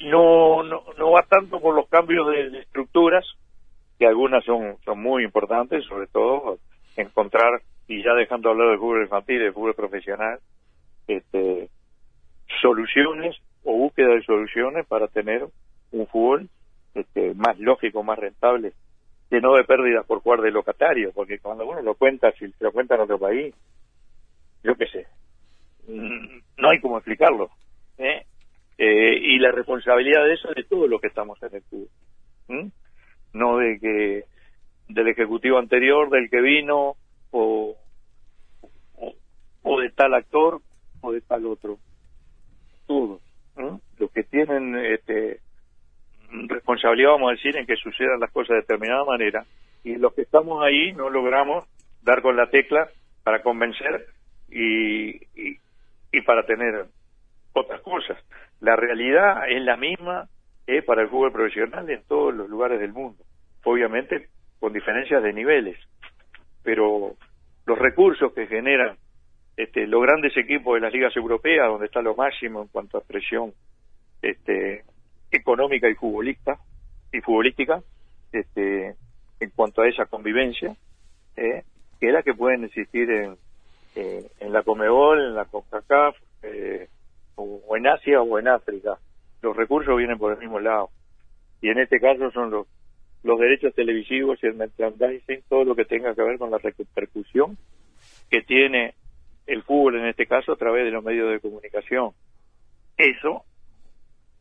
no, 0.00 0.62
no 0.62 0.84
no 0.96 1.10
va 1.10 1.22
tanto 1.22 1.60
por 1.60 1.74
los 1.74 1.88
cambios 1.88 2.28
de, 2.28 2.60
estructuras 2.60 3.24
que 3.98 4.06
algunas 4.06 4.44
son 4.44 4.76
son 4.84 5.02
muy 5.02 5.24
importantes 5.24 5.84
sobre 5.86 6.06
todo 6.06 6.58
encontrar 6.96 7.62
y 7.88 8.02
ya 8.04 8.12
dejando 8.12 8.50
hablar 8.50 8.68
del 8.68 8.78
fútbol 8.78 9.02
infantil 9.02 9.38
del 9.38 9.54
fútbol 9.54 9.74
profesional 9.74 10.38
este 11.08 11.70
soluciones 12.60 13.36
o 13.64 13.72
búsqueda 13.72 14.14
de 14.14 14.22
soluciones 14.22 14.86
para 14.86 15.08
tener 15.08 15.46
un 15.92 16.06
fútbol 16.08 16.48
este, 16.94 17.32
más 17.34 17.58
lógico 17.58 18.02
más 18.02 18.18
rentable 18.18 18.74
que 19.30 19.40
no 19.40 19.54
de 19.54 19.64
pérdidas 19.64 20.06
por 20.06 20.20
jugar 20.20 20.40
de 20.40 20.50
locatario, 20.50 21.12
porque 21.12 21.38
cuando 21.38 21.66
uno 21.66 21.82
lo 21.82 21.94
cuenta, 21.94 22.32
si 22.32 22.50
se 22.50 22.64
lo 22.64 22.72
cuenta 22.72 22.94
en 22.94 23.02
otro 23.02 23.18
país, 23.18 23.54
yo 24.62 24.74
qué 24.74 24.86
sé, 24.86 25.06
no 25.88 26.70
hay 26.70 26.80
cómo 26.80 26.98
explicarlo. 26.98 27.50
¿eh? 27.98 28.24
Eh, 28.78 29.18
y 29.20 29.38
la 29.38 29.50
responsabilidad 29.50 30.24
de 30.24 30.34
eso 30.34 30.48
es 30.50 30.56
de 30.56 30.64
todo 30.64 30.86
lo 30.86 30.98
que 30.98 31.08
estamos 31.08 31.42
en 31.42 31.54
el 31.56 31.62
club. 31.62 31.90
No 33.32 33.58
de 33.58 33.78
que 33.78 34.24
del 34.88 35.08
ejecutivo 35.08 35.58
anterior, 35.58 36.08
del 36.08 36.30
que 36.30 36.40
vino, 36.40 36.96
o, 37.30 37.76
o, 39.62 39.80
de 39.80 39.90
tal 39.90 40.14
actor, 40.14 40.60
o 41.02 41.12
de 41.12 41.20
tal 41.20 41.44
otro. 41.46 41.78
Todos. 42.86 43.20
Los 43.98 44.10
que 44.12 44.22
tienen 44.22 44.76
este, 44.76 45.40
responsabilidad, 46.30 47.10
vamos 47.10 47.30
a 47.30 47.34
decir, 47.34 47.56
en 47.56 47.66
que 47.66 47.76
sucedan 47.76 48.20
las 48.20 48.30
cosas 48.30 48.50
de 48.50 48.60
determinada 48.62 49.04
manera, 49.04 49.44
y 49.84 49.96
los 49.96 50.14
que 50.14 50.22
estamos 50.22 50.62
ahí 50.62 50.92
no 50.92 51.10
logramos 51.10 51.66
dar 52.02 52.22
con 52.22 52.36
la 52.36 52.50
tecla 52.50 52.88
para 53.22 53.42
convencer 53.42 54.06
y, 54.50 55.16
y, 55.34 56.20
para 56.24 56.44
tener 56.44 56.86
otras 57.52 57.80
cosas. 57.82 58.18
La 58.60 58.76
realidad 58.76 59.48
es 59.48 59.62
la 59.62 59.76
misma 59.76 60.28
eh, 60.66 60.82
para 60.82 61.02
el 61.02 61.08
fútbol 61.08 61.32
profesional 61.32 61.88
en 61.88 62.02
todos 62.04 62.34
los 62.34 62.48
lugares 62.48 62.80
del 62.80 62.92
mundo, 62.92 63.22
obviamente 63.64 64.28
con 64.58 64.72
diferencias 64.72 65.22
de 65.22 65.32
niveles, 65.32 65.78
pero 66.62 67.14
los 67.66 67.78
recursos 67.78 68.32
que 68.32 68.46
generan 68.46 68.96
este, 69.56 69.86
los 69.86 70.02
grandes 70.02 70.36
equipos 70.36 70.74
de 70.74 70.80
las 70.80 70.92
ligas 70.92 71.16
europeas, 71.16 71.68
donde 71.68 71.86
está 71.86 72.00
lo 72.02 72.14
máximo 72.14 72.62
en 72.62 72.68
cuanto 72.68 72.98
a 72.98 73.02
presión 73.02 73.52
este, 74.22 74.84
económica 75.30 75.88
y 75.88 75.94
futbolista 75.94 76.58
y 77.12 77.20
futbolística 77.20 77.82
este, 78.32 78.94
en 79.40 79.50
cuanto 79.54 79.82
a 79.82 79.88
esa 79.88 80.06
convivencia 80.06 80.76
eh, 81.36 81.62
que 82.00 82.06
es 82.06 82.12
la 82.12 82.22
que 82.22 82.34
pueden 82.34 82.64
existir 82.64 83.10
en, 83.10 83.36
eh, 83.96 84.30
en 84.40 84.52
la 84.52 84.62
Comebol, 84.62 85.20
en 85.20 85.34
la 85.34 85.46
CONCACAF 85.46 86.16
eh, 86.42 86.88
o, 87.36 87.76
en 87.76 87.86
Asia 87.86 88.22
o 88.22 88.38
en 88.38 88.48
África. 88.48 88.98
Los 89.42 89.56
recursos 89.56 89.96
vienen 89.96 90.18
por 90.18 90.32
el 90.32 90.38
mismo 90.38 90.60
lado 90.60 90.90
y 91.60 91.70
en 91.70 91.78
este 91.78 92.00
caso 92.00 92.30
son 92.30 92.50
los 92.50 92.66
los 93.24 93.38
derechos 93.38 93.74
televisivos 93.74 94.38
y 94.42 94.46
el 94.46 94.54
merchandising, 94.54 95.42
todo 95.48 95.64
lo 95.64 95.74
que 95.74 95.84
tenga 95.84 96.14
que 96.14 96.22
ver 96.22 96.38
con 96.38 96.52
la 96.52 96.58
repercusión 96.58 97.58
que 98.30 98.42
tiene 98.42 98.94
el 99.46 99.62
fútbol 99.62 99.98
en 99.98 100.06
este 100.06 100.26
caso 100.26 100.52
a 100.52 100.56
través 100.56 100.84
de 100.84 100.90
los 100.90 101.02
medios 101.02 101.30
de 101.30 101.40
comunicación. 101.40 102.12
Eso 102.96 103.44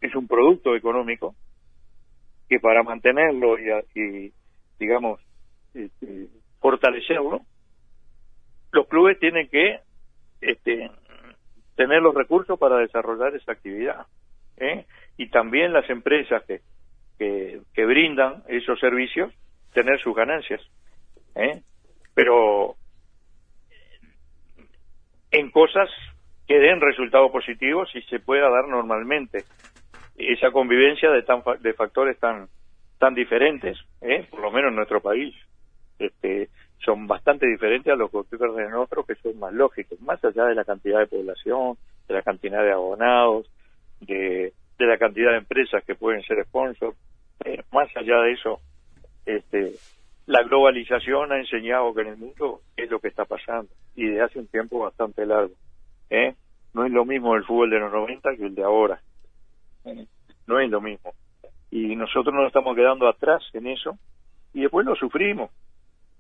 es 0.01 0.15
un 0.15 0.27
producto 0.27 0.75
económico 0.75 1.35
que 2.49 2.59
para 2.59 2.83
mantenerlo 2.83 3.57
y, 3.59 4.33
digamos, 4.79 5.19
este, 5.73 6.27
fortalecerlo, 6.59 7.41
los 8.71 8.87
clubes 8.87 9.19
tienen 9.19 9.49
que 9.49 9.79
este, 10.41 10.89
tener 11.75 12.01
los 12.01 12.15
recursos 12.15 12.57
para 12.59 12.77
desarrollar 12.77 13.35
esa 13.35 13.51
actividad. 13.51 14.05
¿eh? 14.57 14.85
Y 15.17 15.29
también 15.29 15.73
las 15.73 15.89
empresas 15.89 16.43
que, 16.45 16.61
que, 17.17 17.85
brindan 17.85 18.43
esos 18.47 18.79
servicios, 18.79 19.33
tener 19.73 19.99
sus 20.01 20.15
ganancias. 20.15 20.61
¿eh? 21.35 21.61
Pero 22.13 22.75
en 25.31 25.51
cosas 25.51 25.89
que 26.47 26.59
den 26.59 26.79
resultados 26.79 27.31
positivos 27.31 27.89
y 27.93 28.01
se 28.03 28.19
pueda 28.19 28.49
dar 28.49 28.67
normalmente 28.67 29.43
esa 30.17 30.51
convivencia 30.51 31.11
de, 31.11 31.23
tan, 31.23 31.41
de 31.61 31.73
factores 31.73 32.19
tan 32.19 32.47
tan 32.97 33.13
diferentes, 33.13 33.77
¿eh? 34.01 34.25
por 34.29 34.41
lo 34.41 34.51
menos 34.51 34.69
en 34.69 34.75
nuestro 34.75 35.01
país. 35.01 35.35
Este, 35.99 36.49
son 36.83 37.07
bastante 37.07 37.47
diferentes 37.47 37.91
a 37.91 37.95
los 37.95 38.11
goalkeepers 38.11 38.55
de 38.55 38.69
nosotros 38.69 39.05
que 39.05 39.15
son 39.15 39.39
más 39.39 39.53
lógicos, 39.53 39.99
más 40.01 40.23
allá 40.23 40.45
de 40.45 40.55
la 40.55 40.63
cantidad 40.63 40.99
de 40.99 41.07
población, 41.07 41.77
de 42.07 42.13
la 42.13 42.21
cantidad 42.21 42.63
de 42.63 42.71
abonados, 42.71 43.49
de, 44.01 44.53
de 44.77 44.85
la 44.85 44.97
cantidad 44.97 45.31
de 45.31 45.37
empresas 45.37 45.83
que 45.83 45.95
pueden 45.95 46.21
ser 46.23 46.43
sponsors, 46.45 46.95
eh, 47.45 47.63
más 47.71 47.89
allá 47.95 48.21
de 48.21 48.31
eso, 48.33 48.59
este, 49.25 49.73
la 50.25 50.43
globalización 50.43 51.31
ha 51.31 51.39
enseñado 51.39 51.93
que 51.93 52.01
en 52.01 52.07
el 52.07 52.17
mundo 52.17 52.61
es 52.75 52.89
lo 52.89 52.99
que 52.99 53.07
está 53.07 53.25
pasando 53.25 53.69
y 53.95 54.05
de 54.05 54.21
hace 54.21 54.39
un 54.39 54.47
tiempo 54.47 54.79
bastante 54.79 55.25
largo. 55.25 55.53
¿eh? 56.09 56.35
No 56.73 56.85
es 56.85 56.91
lo 56.91 57.05
mismo 57.05 57.35
el 57.35 57.43
fútbol 57.43 57.69
de 57.69 57.79
los 57.79 57.91
90 57.91 58.35
que 58.35 58.45
el 58.45 58.55
de 58.55 58.63
ahora. 58.63 59.01
No 60.47 60.59
es 60.59 60.69
lo 60.69 60.81
mismo. 60.81 61.13
Y 61.71 61.95
nosotros 61.95 62.33
nos 62.33 62.47
estamos 62.47 62.75
quedando 62.75 63.07
atrás 63.07 63.43
en 63.53 63.67
eso 63.67 63.97
y 64.53 64.61
después 64.61 64.85
lo 64.85 64.95
sufrimos. 64.95 65.51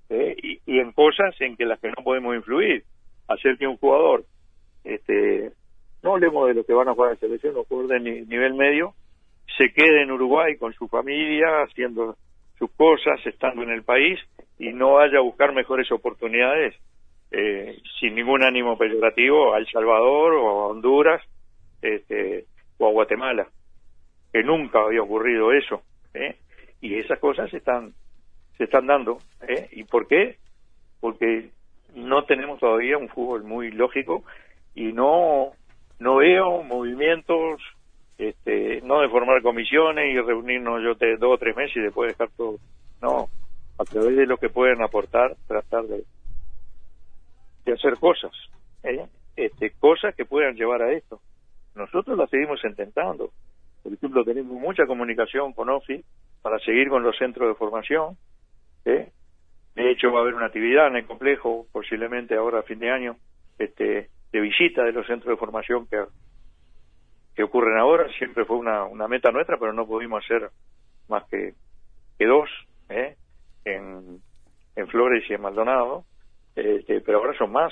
¿eh? 0.09 0.35
Y, 0.41 0.59
y, 0.65 0.79
en 0.79 0.91
cosas 0.91 1.35
en 1.39 1.55
que 1.55 1.65
las 1.65 1.79
que 1.79 1.89
no 1.89 2.03
podemos 2.03 2.35
influir. 2.35 2.83
Hacer 3.27 3.57
que 3.57 3.67
un 3.67 3.77
jugador, 3.77 4.23
este, 4.83 5.51
no 6.01 6.13
hablemos 6.13 6.47
de 6.47 6.53
lo 6.53 6.63
que 6.63 6.73
van 6.73 6.87
a 6.87 6.93
jugar 6.93 7.11
en 7.11 7.19
selección, 7.19 7.55
los 7.55 7.67
jugadores 7.67 8.03
de 8.03 8.25
nivel 8.25 8.53
medio, 8.53 8.93
se 9.57 9.73
quede 9.73 10.03
en 10.03 10.11
Uruguay 10.11 10.55
con 10.57 10.73
su 10.73 10.87
familia, 10.87 11.63
haciendo 11.63 12.15
sus 12.57 12.71
cosas, 12.71 13.19
estando 13.25 13.63
en 13.63 13.71
el 13.71 13.83
país 13.83 14.19
y 14.57 14.69
no 14.73 14.93
vaya 14.93 15.19
a 15.19 15.21
buscar 15.21 15.53
mejores 15.53 15.91
oportunidades 15.91 16.75
eh, 17.31 17.77
sin 17.99 18.15
ningún 18.15 18.43
ánimo 18.43 18.77
peyorativo 18.77 19.53
a 19.53 19.57
El 19.57 19.67
Salvador 19.67 20.33
o 20.35 20.47
a 20.47 20.67
Honduras 20.67 21.21
este, 21.81 22.45
o 22.77 22.87
a 22.87 22.91
Guatemala, 22.91 23.47
que 24.31 24.43
nunca 24.43 24.79
había 24.79 25.01
ocurrido 25.01 25.51
eso. 25.51 25.81
¿eh? 26.13 26.37
Y 26.81 26.95
esas 26.95 27.19
cosas 27.19 27.49
se 27.49 27.57
están, 27.57 27.93
se 28.57 28.65
están 28.65 28.87
dando. 28.87 29.19
¿eh? 29.47 29.69
¿Y 29.71 29.83
por 29.83 30.07
qué? 30.07 30.37
Porque 30.99 31.49
no 31.95 32.25
tenemos 32.25 32.59
todavía 32.59 32.97
un 32.97 33.09
fútbol 33.09 33.43
muy 33.43 33.71
lógico 33.71 34.23
y 34.75 34.93
no, 34.93 35.51
no 35.99 36.17
veo 36.17 36.63
movimientos 36.63 37.61
este, 38.17 38.81
no 38.81 39.01
de 39.01 39.09
formar 39.09 39.41
comisiones 39.41 40.13
y 40.13 40.19
reunirnos 40.19 40.83
yo 40.83 40.95
te, 40.95 41.17
dos 41.17 41.35
o 41.35 41.37
tres 41.37 41.55
meses 41.55 41.77
y 41.77 41.81
después 41.81 42.11
dejar 42.11 42.29
todo. 42.35 42.57
No, 43.01 43.29
a 43.77 43.83
través 43.83 44.15
de 44.15 44.25
lo 44.25 44.37
que 44.37 44.49
pueden 44.49 44.81
aportar, 44.81 45.35
tratar 45.47 45.83
de, 45.83 46.03
de 47.65 47.73
hacer 47.73 47.95
cosas, 47.99 48.31
¿eh? 48.83 49.05
este, 49.35 49.71
cosas 49.71 50.15
que 50.15 50.25
puedan 50.25 50.55
llevar 50.55 50.81
a 50.81 50.91
esto. 50.93 51.19
Nosotros 51.77 52.17
las 52.17 52.29
seguimos 52.29 52.63
intentando. 52.63 53.31
Por 53.83 53.93
ejemplo, 53.93 54.23
tenemos 54.25 54.53
mucha 54.53 54.85
comunicación 54.85 55.53
con 55.53 55.69
OFI 55.69 56.03
para 56.41 56.59
seguir 56.59 56.89
con 56.89 57.03
los 57.03 57.17
centros 57.17 57.47
de 57.47 57.55
formación. 57.55 58.17
De 58.83 59.91
hecho, 59.91 60.11
va 60.11 60.19
a 60.19 60.21
haber 60.23 60.33
una 60.33 60.47
actividad 60.47 60.87
en 60.87 60.97
el 60.97 61.05
complejo, 61.05 61.67
posiblemente 61.71 62.35
ahora 62.35 62.59
a 62.59 62.63
fin 62.63 62.79
de 62.79 62.89
año, 62.89 63.15
este, 63.59 64.09
de 64.31 64.39
visita 64.39 64.83
de 64.83 64.91
los 64.91 65.05
centros 65.05 65.31
de 65.31 65.37
formación 65.37 65.87
que 65.87 66.03
que 67.37 67.43
ocurren 67.43 67.77
ahora. 67.77 68.11
Siempre 68.17 68.43
fue 68.43 68.57
una, 68.57 68.83
una 68.85 69.07
meta 69.07 69.31
nuestra, 69.31 69.57
pero 69.57 69.71
no 69.71 69.85
pudimos 69.85 70.25
hacer 70.25 70.49
más 71.07 71.23
que, 71.29 71.53
que 72.17 72.25
dos, 72.25 72.49
¿eh? 72.89 73.15
en, 73.63 74.19
en 74.75 74.87
Flores 74.87 75.23
y 75.29 75.33
en 75.35 75.41
Maldonado, 75.41 76.03
este, 76.55 76.99
pero 77.01 77.19
ahora 77.19 77.37
son 77.37 77.51
más, 77.51 77.71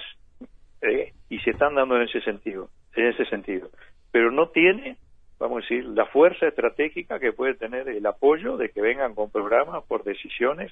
¿eh? 0.81 1.13
y 1.29 1.39
se 1.39 1.49
están 1.49 1.73
dando 1.73 1.95
en 1.97 2.03
ese 2.03 2.21
sentido, 2.21 2.69
en 2.95 3.07
ese 3.07 3.25
sentido. 3.25 3.69
Pero 4.15 4.31
no 4.31 4.47
tiene, 4.47 4.95
vamos 5.39 5.57
a 5.57 5.61
decir, 5.63 5.83
la 5.87 6.05
fuerza 6.05 6.47
estratégica 6.47 7.19
que 7.19 7.33
puede 7.33 7.53
tener 7.55 7.89
el 7.89 8.05
apoyo 8.05 8.55
de 8.55 8.69
que 8.69 8.79
vengan 8.79 9.13
con 9.13 9.29
programas 9.29 9.83
por 9.83 10.05
decisiones, 10.05 10.71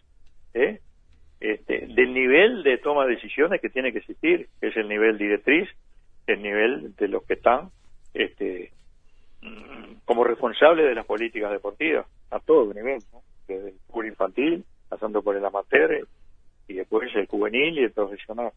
¿eh? 0.54 0.80
este, 1.42 1.88
del 1.88 2.14
nivel 2.14 2.64
de 2.64 2.78
toma 2.78 3.06
de 3.06 3.16
decisiones 3.16 3.60
que 3.60 3.68
tiene 3.68 3.92
que 3.92 3.98
existir, 3.98 4.48
que 4.62 4.68
es 4.68 4.78
el 4.78 4.88
nivel 4.88 5.18
directriz, 5.18 5.68
el 6.26 6.42
nivel 6.42 6.96
de 6.96 7.10
los 7.10 7.26
que 7.26 7.34
están 7.34 7.70
este, 8.14 8.72
como 10.06 10.24
responsable 10.24 10.84
de 10.84 10.96
las 10.96 11.06
políticas 11.06 11.52
deportivas 11.52 12.08
a 12.32 12.40
todo 12.40 12.74
nivel, 12.74 13.04
desde 13.46 13.72
el 13.72 13.76
fútbol 13.88 14.06
infantil, 14.06 14.64
pasando 14.88 15.22
por 15.22 15.36
el 15.36 15.44
amateur 15.44 16.08
y 16.70 16.76
después 16.76 17.14
el 17.14 17.28
juvenil 17.28 17.78
y 17.78 17.84
el 17.84 17.92
profesional. 17.92 18.54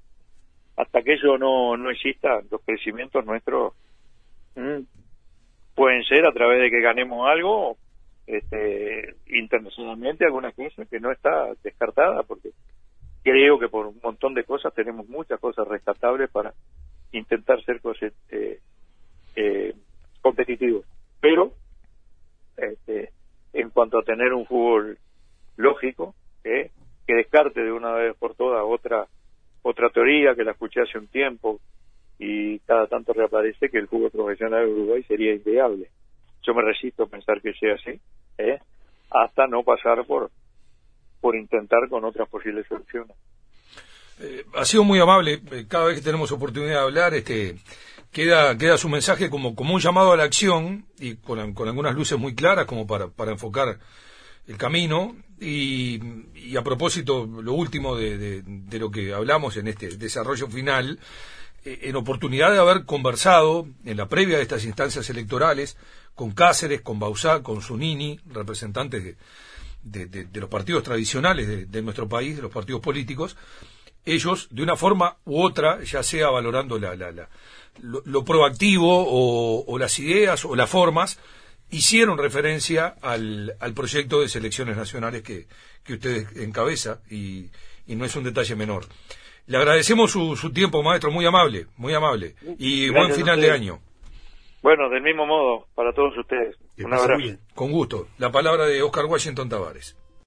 Hasta 0.76 1.02
que 1.02 1.14
eso 1.14 1.38
no, 1.38 1.76
no 1.76 1.90
exista, 1.90 2.40
los 2.52 2.60
crecimientos 2.62 3.26
nuestros 3.26 3.72
mm, 4.56 4.80
pueden 5.74 6.02
ser 6.04 6.26
a 6.26 6.32
través 6.32 6.60
de 6.60 6.70
que 6.70 6.80
ganemos 6.80 7.28
algo 7.28 7.76
este, 8.26 9.14
internacionalmente, 9.28 10.24
algunas 10.24 10.54
cosas 10.54 10.88
que 10.88 10.98
no 10.98 11.12
está 11.12 11.52
descartada, 11.62 12.22
porque 12.24 12.50
creo 13.22 13.58
que 13.58 13.68
por 13.68 13.86
un 13.86 14.00
montón 14.02 14.34
de 14.34 14.44
cosas 14.44 14.74
tenemos 14.74 15.08
muchas 15.08 15.38
cosas 15.38 15.66
rescatables 15.68 16.30
para 16.30 16.52
intentar 17.12 17.62
ser 17.64 17.80
eh, 18.30 18.60
eh, 19.36 19.74
competitivos. 20.20 20.84
Pero, 21.20 21.52
este, 22.56 23.10
en 23.52 23.70
cuanto 23.70 23.98
a 23.98 24.02
tener 24.02 24.32
un 24.32 24.46
fútbol 24.46 24.98
lógico, 25.56 26.14
que 26.42 27.14
descarte 27.14 27.62
de 27.62 27.72
una 27.72 27.92
vez 27.92 28.16
por 28.16 28.34
todas 28.34 28.62
otra 28.64 29.06
otra 29.62 29.90
teoría 29.90 30.34
que 30.36 30.44
la 30.44 30.52
escuché 30.52 30.80
hace 30.82 30.98
un 30.98 31.08
tiempo 31.08 31.60
y 32.18 32.58
cada 32.60 32.86
tanto 32.86 33.12
reaparece 33.12 33.68
que 33.68 33.78
el 33.78 33.88
fútbol 33.88 34.10
profesional 34.10 34.66
de 34.66 34.72
Uruguay 34.72 35.02
sería 35.04 35.34
inviable. 35.34 35.90
Yo 36.42 36.54
me 36.54 36.62
resisto 36.62 37.04
a 37.04 37.08
pensar 37.08 37.40
que 37.40 37.52
sea 37.54 37.74
así, 37.74 38.00
¿eh? 38.38 38.58
hasta 39.10 39.46
no 39.46 39.62
pasar 39.62 40.04
por 40.06 40.30
por 41.20 41.34
intentar 41.34 41.88
con 41.88 42.04
otras 42.04 42.28
posibles 42.28 42.66
soluciones. 42.68 43.16
Eh, 44.20 44.44
ha 44.54 44.64
sido 44.64 44.84
muy 44.84 45.00
amable. 45.00 45.40
Eh, 45.50 45.66
cada 45.68 45.86
vez 45.86 45.96
que 45.96 46.04
tenemos 46.04 46.30
oportunidad 46.32 46.74
de 46.74 46.80
hablar, 46.80 47.14
este, 47.14 47.56
queda, 48.12 48.56
queda 48.56 48.78
su 48.78 48.88
mensaje 48.88 49.28
como, 49.28 49.54
como 49.54 49.74
un 49.74 49.80
llamado 49.80 50.12
a 50.12 50.16
la 50.16 50.24
acción 50.24 50.86
y 50.98 51.16
con, 51.16 51.38
algunas 51.38 51.94
luces 51.94 52.18
muy 52.18 52.34
claras 52.34 52.66
como 52.66 52.86
para, 52.86 53.08
para 53.08 53.32
enfocar 53.32 53.78
el 54.46 54.56
camino. 54.56 55.16
Y, 55.38 56.00
a 56.56 56.62
propósito, 56.62 57.26
lo 57.26 57.52
último 57.52 57.96
de, 57.96 58.42
de, 58.42 58.78
lo 58.78 58.90
que 58.90 59.12
hablamos 59.12 59.56
en 59.58 59.68
este 59.68 59.96
desarrollo 59.96 60.46
final, 60.46 60.98
en 61.66 61.96
oportunidad 61.96 62.52
de 62.52 62.58
haber 62.58 62.84
conversado 62.84 63.66
en 63.84 63.96
la 63.96 64.08
previa 64.08 64.36
de 64.36 64.42
estas 64.42 64.64
instancias 64.64 65.10
electorales 65.10 65.76
con 66.14 66.30
Cáceres, 66.30 66.80
con 66.80 66.98
Bausá, 66.98 67.42
con 67.42 67.60
Zunini, 67.60 68.20
representantes 68.26 69.16
de, 69.82 70.28
los 70.32 70.48
partidos 70.48 70.84
tradicionales 70.84 71.70
de, 71.70 71.82
nuestro 71.82 72.08
país, 72.08 72.36
de 72.36 72.42
los 72.42 72.52
partidos 72.52 72.80
políticos, 72.80 73.36
ellos, 74.04 74.48
de 74.50 74.62
una 74.62 74.76
forma 74.76 75.16
u 75.24 75.42
otra, 75.42 75.82
ya 75.82 76.02
sea 76.04 76.30
valorando 76.30 76.78
la, 76.78 76.94
la, 76.94 77.10
la 77.10 77.28
lo, 77.82 78.24
proactivo 78.24 79.64
o, 79.66 79.78
las 79.78 79.98
ideas 79.98 80.44
o 80.44 80.54
las 80.54 80.70
formas, 80.70 81.18
hicieron 81.70 82.16
referencia 82.16 82.94
al, 83.02 83.56
proyecto 83.74 84.20
de 84.20 84.28
selecciones 84.28 84.76
nacionales 84.76 85.22
que, 85.22 85.48
que 85.82 85.94
usted 85.94 86.36
encabeza 86.38 87.00
y, 87.10 87.50
no 87.88 88.04
es 88.04 88.14
un 88.16 88.24
detalle 88.24 88.56
menor. 88.56 88.86
Le 89.46 89.58
agradecemos 89.58 90.10
su, 90.10 90.36
su 90.36 90.52
tiempo, 90.52 90.82
maestro, 90.82 91.10
muy 91.10 91.24
amable, 91.24 91.66
muy 91.76 91.94
amable. 91.94 92.34
Y 92.58 92.90
buen 92.90 93.12
final 93.12 93.40
de 93.40 93.50
año. 93.50 93.80
Bueno, 94.62 94.88
del 94.88 95.02
mismo 95.02 95.26
modo, 95.26 95.66
para 95.74 95.92
todos 95.92 96.16
ustedes. 96.18 96.56
Un 96.78 96.92
abrazo. 96.92 97.22
Con 97.54 97.70
gusto. 97.70 98.08
La 98.18 98.32
palabra 98.32 98.66
de 98.66 98.82
Oscar 98.82 99.04
Washington 99.04 99.48
Tavares. 99.48 99.96